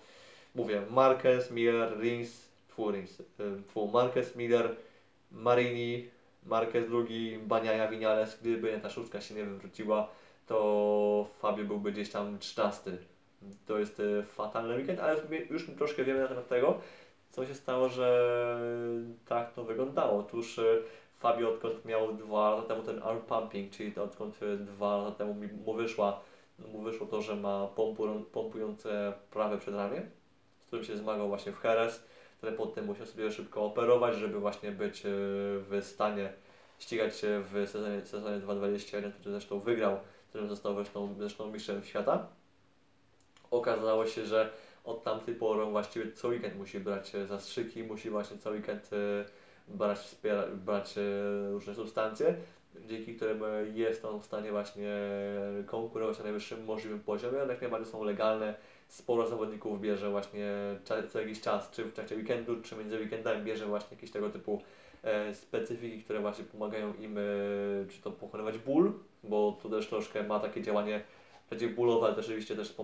[0.55, 3.23] mówię, Marquez, Miller, Rins, twój Rins,
[3.69, 4.77] twój Marquez, Miller,
[5.33, 6.09] Marini,
[6.47, 10.09] Marquez drugi, Baniaja, Vinales, gdyby ta szóstka się nie wywróciła,
[10.47, 12.99] to Fabio byłby gdzieś tam trzynasty.
[13.67, 15.17] To jest e, fatalny weekend, ale
[15.51, 16.81] już troszkę wiemy na temat tego,
[17.31, 18.61] co się stało, że
[19.27, 20.19] tak to wyglądało.
[20.19, 20.83] Otóż y,
[21.19, 25.35] Fabio odkąd miał dwa lata temu ten arm pumping, czyli odkąd y, dwa lata temu
[25.67, 26.21] mu wyszła,
[26.73, 30.03] mu wyszło to, że ma pompu, pompujące prawe przedramię,
[30.61, 32.03] z którym się zmagał właśnie w Jerez,
[32.37, 35.09] które potem musiał sobie szybko operować, żeby właśnie być y,
[35.71, 36.33] w stanie
[36.79, 42.27] ścigać się w sezonie, sezonie 2021, który zresztą wygrał, którym został zresztą, zresztą mistrzem świata.
[43.51, 44.51] Okazało się, że
[44.85, 49.25] od tamtej pory właściwie co weekend musi brać e, zastrzyki, musi właśnie co weekend e,
[49.69, 50.17] brać,
[50.55, 51.03] brać e,
[51.53, 52.37] różne substancje,
[52.87, 53.43] dzięki którym
[53.75, 54.89] jest on w stanie właśnie
[55.67, 58.55] konkurować na najwyższym możliwym poziomie, one jak najbardziej są legalne.
[58.89, 60.47] Sporo zawodników bierze właśnie
[61.09, 64.63] co jakiś czas, czy w trakcie weekendu, czy między weekendami bierze właśnie jakieś tego typu
[65.33, 67.17] specyfiki, które właśnie pomagają im
[67.89, 68.93] czy to pokonywać ból,
[69.25, 71.03] bo to też troszkę ma takie działanie
[71.51, 72.75] przeciwbólowe, ale też oczywiście też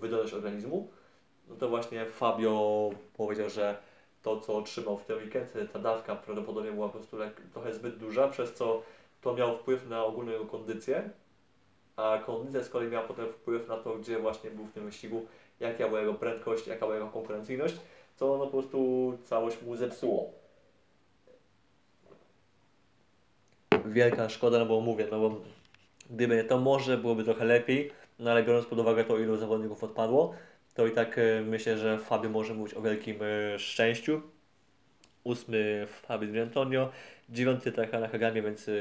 [0.00, 0.88] wydolność organizmu,
[1.48, 3.76] no to właśnie Fabio powiedział, że
[4.22, 7.16] to co otrzymał w ten weekend, ta dawka prawdopodobnie była po prostu
[7.52, 8.82] trochę zbyt duża, przez co
[9.22, 11.10] to miało wpływ na ogólną jego kondycję,
[11.96, 15.26] a kondycja z kolei miała potem wpływ na to, gdzie właśnie był w tym wyścigu,
[15.60, 17.76] jaka była jego prędkość, jaka była jego konkurencyjność,
[18.16, 20.32] co no po prostu całość mu zepsuło.
[23.86, 25.40] Wielka szkoda, no bo mówię, no bo
[26.10, 29.84] Gdyby nie to, może byłoby trochę lepiej, no ale biorąc pod uwagę to, ilu zawodników
[29.84, 30.34] odpadło,
[30.74, 34.22] to i tak e, myślę, że Fabio może mówić o wielkim e, szczęściu.
[35.24, 36.90] Ósmy Fabio Di Antonio,
[37.28, 38.72] dziewiąty Takana Kagami, więc e,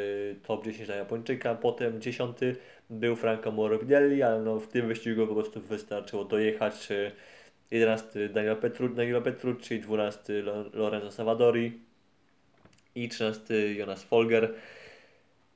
[0.47, 1.55] top 10 dla Japończyka.
[1.55, 2.55] Potem dziesiąty
[2.89, 6.89] był Franco Morbidelli, ale no w tym wyścigu po prostu wystarczyło dojechać.
[7.71, 11.79] 11 Daniel Petru, Danilo Petrucci, 12 Lorenzo Savadori
[12.95, 14.53] i 13 Jonas Folger.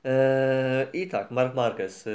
[0.04, 2.12] Eee, I tak, Mark Marquez, yy,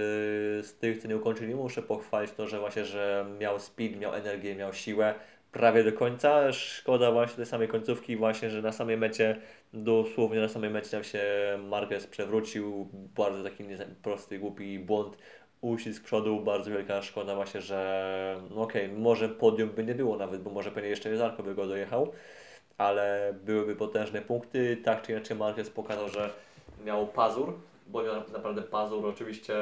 [0.64, 4.56] z tych, co nie ukończyli, muszę pochwalić to, że właśnie, że miał speed, miał energię,
[4.56, 5.16] miał siłę
[5.52, 6.52] prawie do końca.
[6.52, 9.42] Szkoda właśnie tej samej końcówki, właśnie, że na samej mecie,
[9.74, 11.24] dosłownie na samej mecie tam się
[11.70, 12.90] Marquez przewrócił.
[12.94, 13.64] Bardzo taki
[14.04, 15.18] prosty, głupi błąd.
[15.62, 20.18] uścisk przodu, bardzo wielka szkoda właśnie, że no okej, okay, może podium by nie było
[20.18, 22.12] nawet, bo może pewnie jeszcze Zarko by go dojechał,
[22.78, 24.78] ale byłyby potężne punkty.
[24.78, 26.30] Tak czy inaczej Marquez pokazał, że
[26.86, 27.54] miał pazur,
[27.90, 29.06] bo miał naprawdę pazur.
[29.06, 29.56] Oczywiście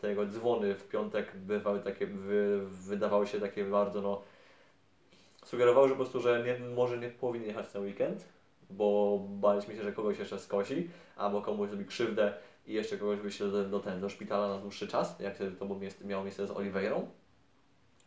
[0.00, 4.22] tego dzwony w piątek bywały takie, wy, wydawały się takie bardzo, no
[5.44, 8.24] sugerowały, że po prostu, że nie, może nie powinien jechać ten weekend,
[8.70, 12.32] bo baliśmy się, że kogoś jeszcze skosi, albo komuś zrobi krzywdę
[12.66, 15.66] i jeszcze kogoś wyśle do, do, ten, do szpitala na dłuższy czas, jak to
[16.04, 17.08] miało miejsce z Oliveirą.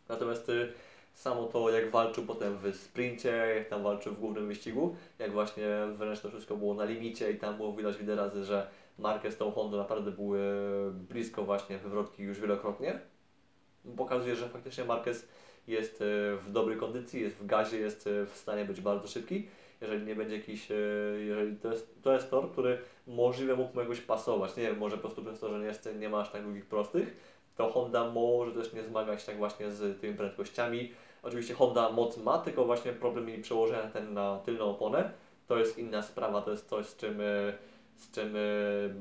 [0.08, 0.72] Natomiast y,
[1.14, 5.66] samo to, jak walczył potem w sprincie, jak tam walczył w głównym wyścigu, jak właśnie
[5.96, 8.66] wręcz to wszystko było na limicie i tam było widać wiele razy, że
[8.98, 10.40] Marquez tą Hondą naprawdę były
[10.92, 13.00] blisko właśnie wywrotki już wielokrotnie.
[13.96, 15.28] Pokazuje, że faktycznie Marquez
[15.66, 16.04] jest y,
[16.36, 19.48] w dobrej kondycji, jest w gazie, jest y, w stanie być bardzo szybki
[19.80, 20.74] jeżeli nie będzie jakiś, e,
[21.18, 25.02] jeżeli to jest, to jest tor, który możliwe mógłby jakoś pasować, nie wiem, może po
[25.02, 27.16] prostu przez to, że nie, jest, nie ma aż tak długich prostych,
[27.56, 30.92] to Honda może też nie zmagać tak właśnie z tymi prędkościami.
[31.22, 35.10] Oczywiście Honda moc ma, tylko właśnie problem jej przełożenia ten na tylną oponę,
[35.46, 37.52] to jest inna sprawa, to jest coś, z czym, e,
[37.98, 38.40] z czym e,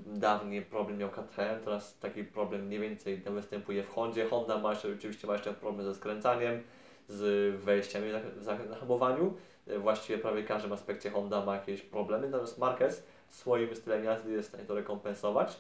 [0.06, 4.26] dawniej problem miał KTM, teraz taki problem mniej więcej występuje w Hondzie.
[4.26, 6.64] Honda ma jeszcze, oczywiście ma jeszcze problem ze skręcaniem,
[7.08, 9.34] z wejściami w zahamowaniu.
[9.68, 14.32] E, właściwie prawie w każdym aspekcie Honda ma jakieś problemy, natomiast Marquez swoim stylem jazdy
[14.32, 15.60] jest w stanie to rekompensować,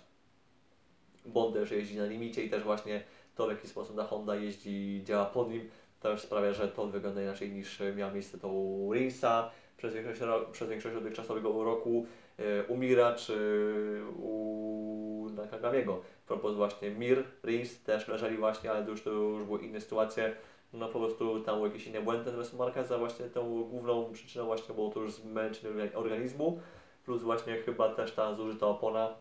[1.25, 3.03] bo on też jeździ na limicie i też właśnie
[3.35, 5.69] to w jaki sposób ta Honda jeździ, działa pod nim,
[5.99, 10.21] to sprawia, że to wygląda inaczej niż miał miejsce to u Rinsa przez większość,
[10.51, 12.05] przez większość dotychczasowego roku,
[12.67, 13.35] u Mira czy
[14.19, 16.01] u Nakagamiego.
[16.27, 20.35] Propos właśnie Mir, Rins też leżeli właśnie, ale to już, to już były inne sytuacje
[20.73, 24.75] no po prostu tam były jakieś inne błędy, natomiast Marqueza właśnie tą główną przyczyną właśnie
[24.75, 26.59] było to już zmęczenie organizmu,
[27.05, 29.15] plus właśnie chyba też ta zużyta opona.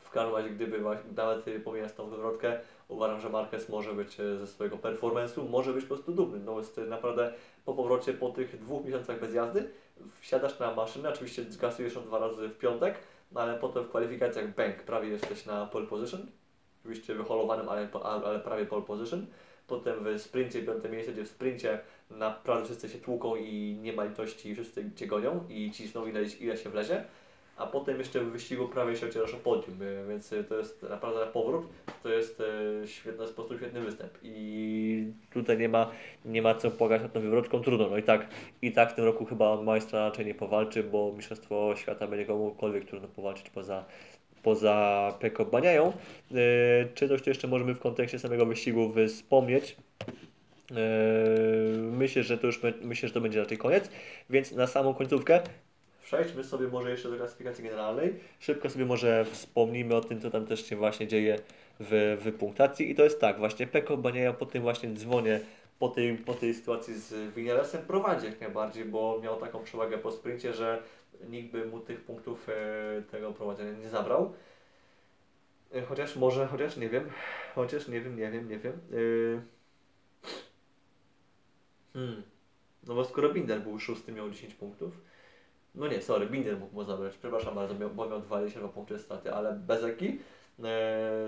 [0.00, 0.80] W każdym razie, gdyby
[1.16, 5.84] nawet pomijając tą wywrotkę, uważam, że Marquez może być e, ze swojego performance'u, może być
[5.84, 6.38] po prostu dumny.
[6.38, 7.32] No jest naprawdę
[7.64, 9.70] po powrocie, po tych dwóch miesiącach bez jazdy,
[10.20, 12.98] wsiadasz na maszynę, oczywiście zgasujesz ją dwa razy w piątek,
[13.32, 16.26] no ale potem w kwalifikacjach bank prawie jesteś na pole position,
[16.80, 19.26] oczywiście wyholowanym, ale, ale prawie pole position.
[19.66, 21.80] Potem w sprincie piąte miejsce, gdzie w sprincie
[22.10, 26.56] naprawdę wszyscy się tłuką i nie ma litości, wszyscy Cię gonią i cisną ile, ile
[26.56, 27.04] się wlezie,
[27.56, 30.82] a potem jeszcze w wyścigu prawie się ocierasz o podium, y, więc y, to jest
[30.82, 31.66] naprawdę na powrót,
[32.02, 32.40] to jest
[32.84, 35.90] y, świetny sposób, świetny występ i tutaj nie ma,
[36.24, 38.28] nie ma co płakać nad tą wywrotką, trudno, no i tak,
[38.62, 42.84] i tak w tym roku chyba majstra raczej nie powalczy, bo Mistrzostwo Świata będzie komukolwiek
[42.84, 43.84] trudno powalczyć poza
[44.42, 45.88] poza Peko Baniają.
[45.88, 45.92] E,
[46.94, 49.76] czy coś tu jeszcze możemy w kontekście samego wyścigu wspomnieć?
[50.70, 50.76] E,
[51.78, 53.90] myślę, że to już myślę, że to będzie raczej koniec,
[54.30, 55.40] więc na samą końcówkę
[56.06, 58.14] przejdźmy sobie może jeszcze do klasyfikacji generalnej.
[58.38, 61.38] Szybko sobie może wspomnijmy o tym, co tam też się właśnie dzieje
[61.80, 62.90] w, w punktacji.
[62.90, 65.40] I to jest tak, właśnie Peko Baniaja po tym właśnie dzwonie,
[65.78, 70.12] po tej, po tej sytuacji z Vinalesem prowadzi jak najbardziej, bo miał taką przewagę po
[70.12, 70.82] sprincie, że
[71.28, 74.32] nikt by mu tych punktów e, tego prowadzenia nie zabrał.
[75.74, 77.10] E, chociaż może, chociaż nie wiem,
[77.54, 78.72] chociaż nie wiem, nie wiem, nie wiem.
[78.72, 79.42] E,
[81.92, 82.22] hmm.
[82.86, 85.00] No bo skoro Binder był szósty, miał 10 punktów.
[85.76, 89.52] No nie, sorry, Binder mógł mu zabrać, przepraszam bardzo, bo miał 22 punkty straty, ale
[89.52, 90.18] bez Eki.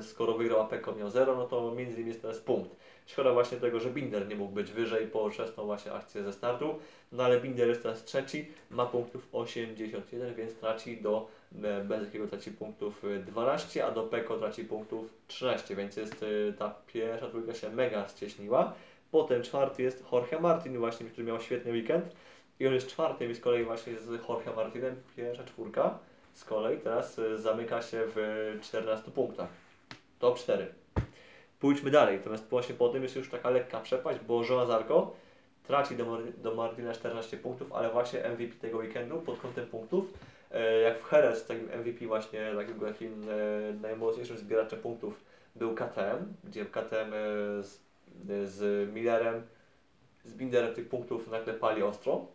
[0.03, 2.76] Skoro wygrał Apeko miał 0, no to między innymi jest teraz punkt.
[3.07, 6.78] Szkoda właśnie tego, że Binder nie mógł być wyżej po tą właśnie akcję ze startu,
[7.12, 11.28] no ale Binder jest teraz trzeci, ma punktów 81, więc traci do,
[11.62, 16.22] e, bez jakiego traci punktów 12, e, a do Peko traci punktów 13, więc jest
[16.49, 18.74] e, ta pierwsza trójka się mega ścieśniła.
[19.11, 22.14] Potem czwarty jest Jorge Martin właśnie, który miał świetny weekend
[22.61, 25.98] i on jest czwartym i z kolei właśnie z Jorge Martinem pierwsza czwórka
[26.34, 29.48] z kolei teraz zamyka się w 14 punktach.
[30.18, 30.74] Top 4
[31.61, 32.16] pójdźmy dalej.
[32.16, 35.16] Natomiast właśnie po tym jest już taka lekka przepaść, bo Joa Zarko
[35.66, 40.12] traci do, do Martina 14 punktów, ale właśnie MVP tego weekendu pod kątem punktów,
[40.50, 45.24] e, jak w Jerez, takim MVP właśnie, takim, takim e, najmocniejszym zbieraczem punktów
[45.56, 47.12] był KTM, gdzie KTM
[47.62, 47.80] z,
[48.44, 49.42] z Millerem,
[50.24, 52.26] z Binderem tych punktów naklepali ostro,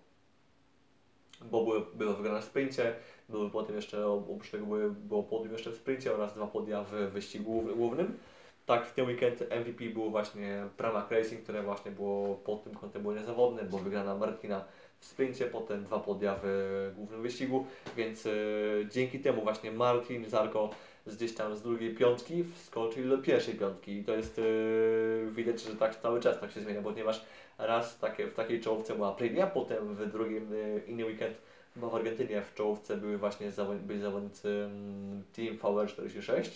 [1.52, 2.96] bo były, było wygrane w sprincie,
[3.30, 6.92] były potem jeszcze, oprócz tego były, było podium jeszcze w sprincie oraz dwa podia w
[6.92, 8.18] wyścigu głównym.
[8.66, 13.02] Tak, w ten weekend MVP był właśnie Pramac Racing, które właśnie było pod tym kątem
[13.02, 14.66] było niezawodne, bo wygrana Martina
[15.00, 17.66] w sprincie, potem dwa podia w głównym wyścigu,
[17.98, 20.70] więc y, dzięki temu właśnie Martin Zarko
[21.06, 25.62] z gdzieś tam z drugiej piątki wskoczyli do pierwszej piątki i to jest yy, widać,
[25.62, 27.26] że tak cały czas tak się zmienia, ponieważ
[27.58, 31.38] raz takie, w takiej czołówce była Aprilia, potem w drugim yy, inny weekend
[31.76, 33.52] w Argentynie w czołówce były właśnie
[33.84, 36.50] byli zawodnicy mm, Team VR46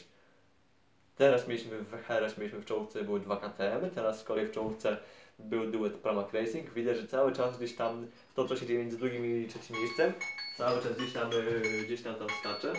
[1.17, 4.97] Teraz mieliśmy w Heres, mieliśmy w czołówce były dwa KTM, teraz z kolei w czołówce
[5.39, 6.73] był duet Pramac Racing.
[6.73, 10.13] Widać, że cały czas gdzieś tam to, co się dzieje między drugim i trzecim miejscem,
[10.57, 12.73] cały czas gdzieś tam, yy, gdzieś tam tam skacze.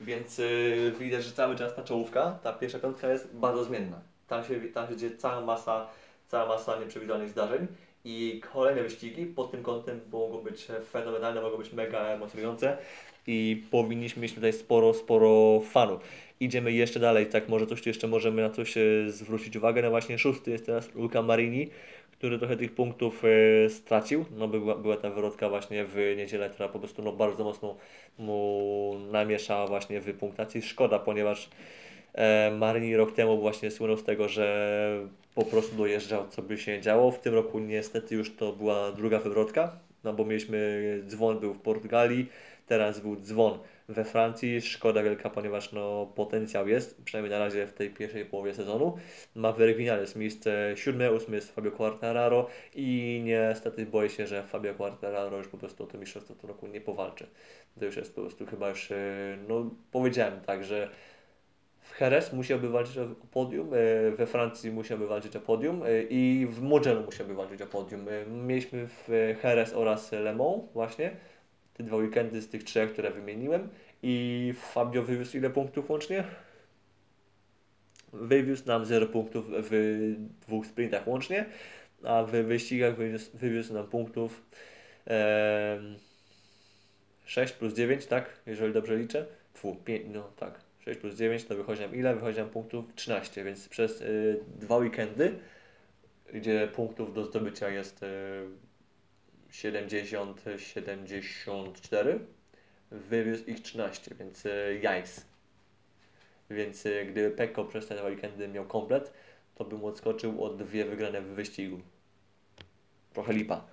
[0.00, 4.13] Więc yy, widać, że cały czas ta czołówka, ta pierwsza piątka jest bardzo zmienna.
[4.28, 5.86] Tam się, tam się dzieje cała masa,
[6.28, 7.66] cała masa nieprzewidywalnych zdarzeń
[8.04, 12.78] i kolejne wyścigi pod tym kątem mogą być fenomenalne, mogą być mega emocjonujące
[13.26, 16.00] i powinniśmy mieć tutaj sporo, sporo fanów.
[16.40, 19.82] Idziemy jeszcze dalej, tak może coś jeszcze możemy na coś e, zwrócić uwagę.
[19.82, 21.70] No właśnie szósty jest teraz Luca Marini,
[22.12, 24.24] który trochę tych punktów e, stracił.
[24.30, 27.76] No była, była ta wyrodka właśnie w niedzielę, która po prostu no, bardzo mocno
[28.18, 30.62] mu namieszała właśnie w punktacji.
[30.62, 31.48] Szkoda, ponieważ
[32.58, 37.10] Marini rok temu właśnie słynął z tego, że po prostu dojeżdżał, co by się działo.
[37.10, 41.60] W tym roku niestety już to była druga wywrotka, no bo mieliśmy dzwon był w
[41.60, 42.28] Portugalii,
[42.66, 43.58] teraz był dzwon
[43.88, 44.60] we Francji.
[44.60, 48.96] Szkoda wielka, ponieważ no, potencjał jest, przynajmniej na razie w tej pierwszej połowie sezonu.
[49.34, 54.74] Ma Maverick Vinales miejsce siódme, ósmy jest Fabio Quartararo i niestety boję się, że Fabio
[54.74, 57.26] Quartararo już po prostu o to mistrzostwo w tym roku nie powalczy.
[57.78, 58.96] To już jest po prostu chyba już, e,
[59.48, 60.90] no powiedziałem tak, że
[62.00, 66.62] Jerez musiałby walczyć o podium, e, we Francji musiałby walczyć o podium e, i w
[66.62, 68.06] Mugello musiałby walczyć o podium.
[68.46, 69.08] Mieliśmy w
[69.44, 71.16] Jerez oraz Le Mans właśnie,
[71.74, 73.68] te dwa weekendy z tych trzech, które wymieniłem
[74.02, 76.24] i Fabio wywiózł ile punktów łącznie?
[78.12, 80.14] Wywiózł nam 0 punktów w
[80.46, 81.46] dwóch sprintach łącznie,
[82.04, 84.42] a w wyścigach wywiózł, wywiózł nam punktów
[85.06, 85.78] e,
[87.24, 88.40] 6 plus 9, tak?
[88.46, 89.26] Jeżeli dobrze liczę.
[89.54, 90.63] Tfu, 5, no tak.
[90.84, 92.14] 6 plus 9 to wychodzi nam ile?
[92.14, 95.38] Wychodzi nam punktów 13, więc przez y, dwa weekendy,
[96.34, 98.06] gdzie punktów do zdobycia jest y,
[99.50, 102.20] 70, 74,
[102.90, 105.26] wywiózł ich 13, więc y, jajs.
[106.50, 109.12] Więc y, gdyby Pekko przez te dwa weekendy miał komplet,
[109.54, 111.80] to bym odskoczył o dwie wygrane w wyścigu.
[113.12, 113.66] Trochę lipa.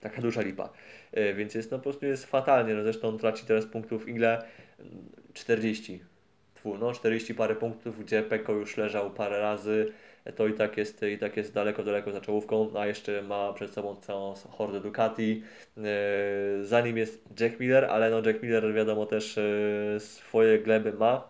[0.00, 0.72] Taka duża lipa.
[1.16, 2.74] Y, więc jest no po prostu jest fatalnie.
[2.74, 4.48] No zresztą traci teraz punktów ile?
[5.32, 6.00] 40.
[6.74, 9.92] No 40 parę punktów, gdzie Pekko już leżał parę razy.
[10.36, 13.72] To i tak jest, i tak jest daleko, daleko za czołówką, a jeszcze ma przed
[13.72, 15.42] sobą całą hordę Ducati.
[15.76, 15.84] Yy,
[16.64, 21.28] za nim jest Jack Miller, ale no Jack Miller wiadomo też yy, swoje gleby ma.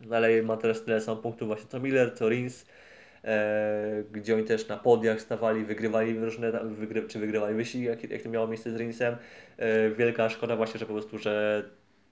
[0.00, 2.66] No ale ma teraz tyle samo punktów właśnie co Miller, co Rins.
[3.24, 8.22] E, gdzie oni też na podiach stawali, wygrywali różne, wygry, czy wygrywali wyścigi, jak, jak
[8.22, 9.16] to miało miejsce z Rinsem.
[9.56, 11.64] E, wielka szkoda właśnie, że po prostu, że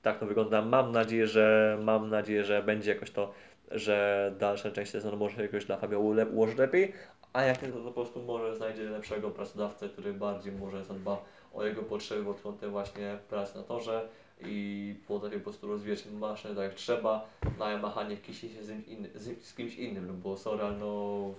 [0.02, 0.62] tak to wygląda.
[0.62, 3.32] Mam nadzieję, że mam nadzieję, że będzie jakoś to,
[3.70, 6.00] że dalsza część sezonu może jakoś dla Fabio
[6.32, 6.92] ułożyć lepiej,
[7.32, 11.24] a jak nie, to, to po prostu może znajdzie lepszego pracodawcę, który bardziej może zadba
[11.54, 14.08] o jego potrzeby pod kątem właśnie pracy na torze
[14.40, 17.28] i potrafi po prostu rozwijać maszynę tak jak trzeba,
[17.58, 18.72] na Yamaha nie kisi się z,
[19.14, 21.34] z, z kimś innym, no bo sorry, no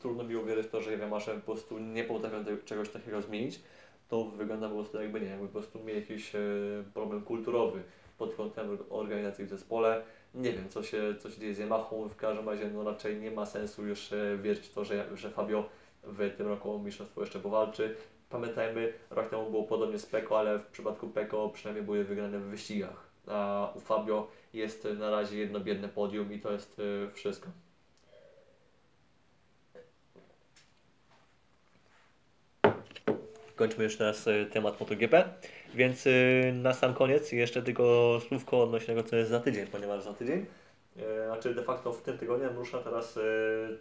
[0.00, 3.60] trudno mi uwierzyć w to, że Yamaha po prostu nie potrafią czegoś takiego zmienić,
[4.08, 6.38] to wygląda po prostu jakby nie, jakby po prostu mieli jakiś e,
[6.94, 7.82] problem kulturowy
[8.22, 10.02] pod kątem organizacji w zespole.
[10.34, 13.30] Nie wiem, co się, co się dzieje z Yamahą, w każdym razie no raczej nie
[13.30, 15.68] ma sensu już e, wierzyć w to, że, że Fabio
[16.02, 17.96] w tym roku o mistrzostwo jeszcze powalczy.
[18.30, 22.42] Pamiętajmy, rok temu było podobnie z Peko, ale w przypadku Peko przynajmniej były wygrane w
[22.42, 23.06] wyścigach.
[23.26, 27.48] A u Fabio jest na razie jedno biedne podium i to jest y, wszystko.
[33.56, 35.24] Kończmy już teraz y, temat MotoGP,
[35.74, 40.02] więc y, na sam koniec jeszcze tylko słówko odnośnie tego, co jest za tydzień, ponieważ
[40.02, 40.46] za tydzień,
[41.26, 43.18] znaczy de facto w tym tygodniu rusza teraz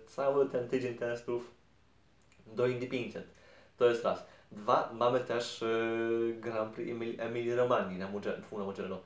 [0.08, 1.52] cały ten tydzień testów
[2.48, 3.24] do Indy 500.
[3.78, 4.26] To jest raz.
[4.52, 8.08] Dwa, mamy też y, Grand Prix Emilii Romani na
[8.52, 9.02] Mugello,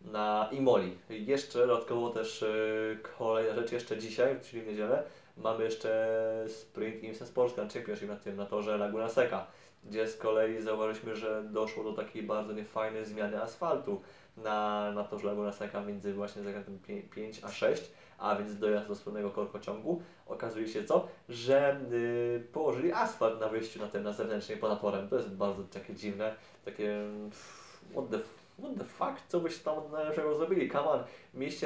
[0.00, 0.98] na Imoli.
[1.10, 5.02] Jeszcze dodatkowo też y, kolejna rzecz, jeszcze dzisiaj, czyli w niedzielę,
[5.36, 9.46] mamy jeszcze sprint IMSA Sports Grand Championship tym, na torze Laguna Seca,
[9.86, 14.00] gdzie z kolei zauważyliśmy, że doszło do takiej bardzo niefajnej zmiany asfaltu
[14.36, 16.78] na, na torze Laguna Seca między właśnie zakrętem
[17.10, 21.08] 5 a 6 a więc dojazd do słynnego korkociągu, okazuje się co?
[21.28, 25.08] Że yy, położyli asfalt na wyjściu na tym, na zewnętrznej ponad torem.
[25.08, 26.98] To jest bardzo takie dziwne, takie
[27.92, 28.18] what the,
[28.58, 30.70] what the fuck, co byś tam najlepszego zrobili?
[30.70, 31.00] Come on,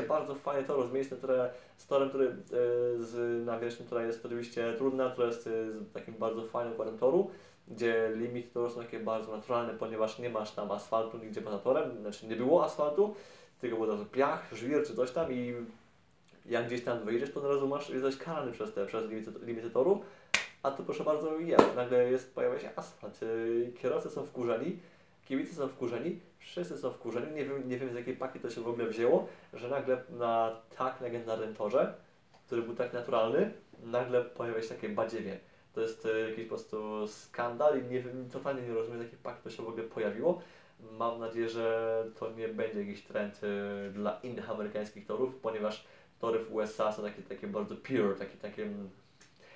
[0.08, 2.34] bardzo fajne tor, z miejscem, które, z torem, który yy,
[3.04, 7.30] z nawierzchnią, która jest oczywiście trudna, która jest yy, z takim bardzo fajnym układem toru,
[7.70, 12.00] gdzie limity toru są takie bardzo naturalne, ponieważ nie masz tam asfaltu nigdzie ponad torem,
[12.00, 13.14] znaczy nie było asfaltu,
[13.60, 15.54] tylko był to piach, żwir czy coś tam i
[16.46, 19.70] jak gdzieś tam wyjdziesz, to od razu masz, jesteś karany przez te, przez limity, limity
[19.70, 20.02] toru,
[20.62, 23.22] a tu proszę bardzo jest, nagle jest, pojawia się asfalt.
[23.22, 24.78] Yy, kierowcy są wkurzeni,
[25.28, 28.60] kibice są wkurzeni, wszyscy są wkurzeni, nie wiem, nie wiem z jakiej paki to się
[28.60, 31.94] w ogóle wzięło, że nagle na tak legendarnym torze,
[32.46, 33.52] który był tak naturalny,
[33.82, 35.38] nagle pojawia się takie badziewie.
[35.78, 38.02] To jest e, jakiś po prostu skandal i nie
[38.32, 40.40] totalnie nie rozumiem paki to się w ogóle pojawiło.
[40.98, 45.84] Mam nadzieję, że to nie będzie jakiś trend e, dla innych amerykańskich torów, ponieważ
[46.20, 48.70] tory w USA są takie, takie bardzo pure, takie, takie,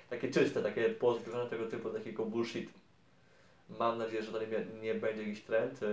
[0.09, 2.69] takie czyste, takie pozbawione tego typu takiego bullshit.
[3.79, 5.87] Mam nadzieję, że to nie, nie będzie jakiś trend e,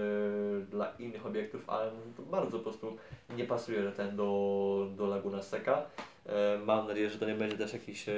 [0.60, 1.90] dla innych obiektów, ale
[2.30, 2.96] bardzo po prostu
[3.36, 5.86] nie pasuje ten do, do Laguna Seca.
[6.30, 8.12] E, mam nadzieję, że to nie będzie też jakiś, e,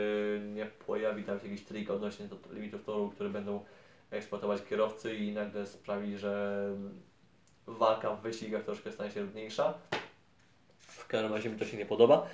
[0.55, 3.65] nie pojawi tam się jakiś trik odnośnie do limitów toru, które będą
[4.11, 6.65] eksploatować kierowcy i nagle sprawi, że
[7.67, 9.75] walka w wyścigach troszkę stanie się trudniejsza.
[10.81, 12.27] W każdym razie mi to się nie podoba.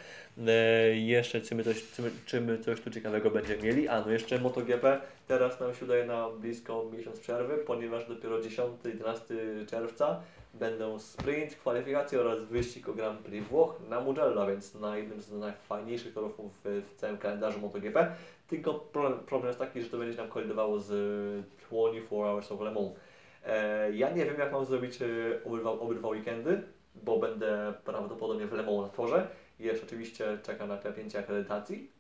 [0.46, 0.52] E,
[0.96, 3.88] jeszcze czy my, coś, czy, my, czy my coś tu ciekawego będziemy mieli?
[3.88, 9.66] A no jeszcze MotoGP teraz nam się udaje na blisko miesiąc przerwy, ponieważ dopiero 10-11
[9.70, 10.20] czerwca
[10.59, 15.32] będą sprint, kwalifikacje oraz wyścig o Grand Prix Włoch na Mugello, więc na jednym z
[15.32, 16.32] najfajniejszych torów
[16.64, 18.14] w, w całym kalendarzu MotoGP.
[18.48, 20.86] Tylko problem, problem jest taki, że to będzie nam kolidowało z
[21.70, 22.92] 24 Hours of Le Mans.
[23.46, 25.06] E, ja nie wiem jak mam zrobić e,
[25.44, 26.62] obydwa, obydwa weekendy,
[26.94, 29.28] bo będę prawdopodobnie w Le Mans na torze.
[29.59, 31.90] Jeszcze oczywiście czekam na klepięcie akredytacji,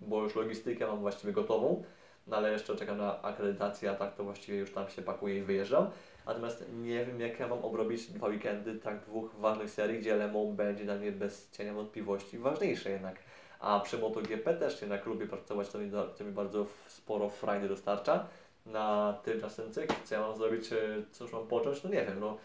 [0.00, 1.84] bo już logistykę mam właściwie gotową,
[2.26, 5.42] no ale jeszcze czekam na akredytację, a tak to właściwie już tam się pakuję i
[5.42, 5.90] wyjeżdżam.
[6.26, 10.32] Natomiast nie wiem jak ja mam obrobić dwa weekendy tak dwóch ważnych serii, gdzie Le
[10.32, 13.18] Mans będzie dla mnie bez cienia wątpliwości ważniejsze jednak.
[13.60, 18.26] A przy MotoGP też jednak lubię pracować, to mi, to mi bardzo sporo frajdy dostarcza.
[18.66, 20.78] Na tymczasem cykl, co ja mam zrobić, e,
[21.12, 22.38] cóż mam począć, no nie wiem, no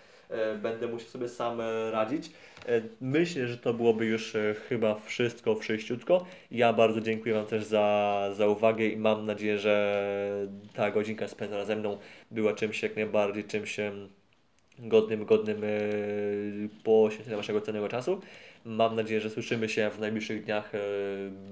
[0.61, 2.31] będę musiał sobie sam e, radzić.
[2.65, 6.25] E, Myślę, że to byłoby już e, chyba wszystko wszyściutko.
[6.51, 11.65] Ja bardzo dziękuję Wam też za, za uwagę i mam nadzieję, że ta godzinka spędzona
[11.65, 11.97] ze mną
[12.31, 13.77] była czymś jak najbardziej, czymś
[14.79, 15.67] godnym, godnym e,
[16.83, 18.21] poświęcenia Waszego cennego czasu.
[18.65, 20.75] Mam nadzieję, że słyszymy się w najbliższych dniach.
[20.75, 20.79] e,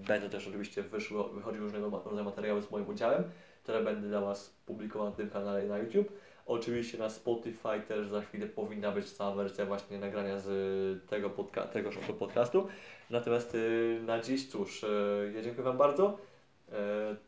[0.07, 3.23] Będą też oczywiście wyszły, wychodziły różnego rodzaju materiały z moim udziałem,
[3.63, 6.11] które będę dla Was publikował na tym kanale na YouTube.
[6.45, 11.67] Oczywiście na Spotify też za chwilę powinna być cała wersja właśnie nagrania z tego podca-
[11.67, 12.67] tegoż oto podcastu.
[13.09, 16.17] Natomiast y, na dziś cóż, y, ja dziękuję Wam bardzo.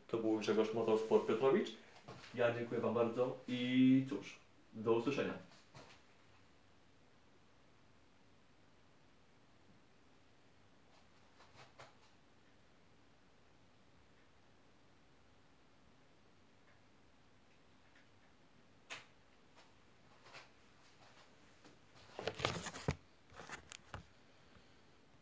[0.08, 1.68] To był Grzegorz Motorsport Piotrowicz.
[2.34, 4.36] Ja dziękuję Wam bardzo i cóż,
[4.72, 5.32] do usłyszenia.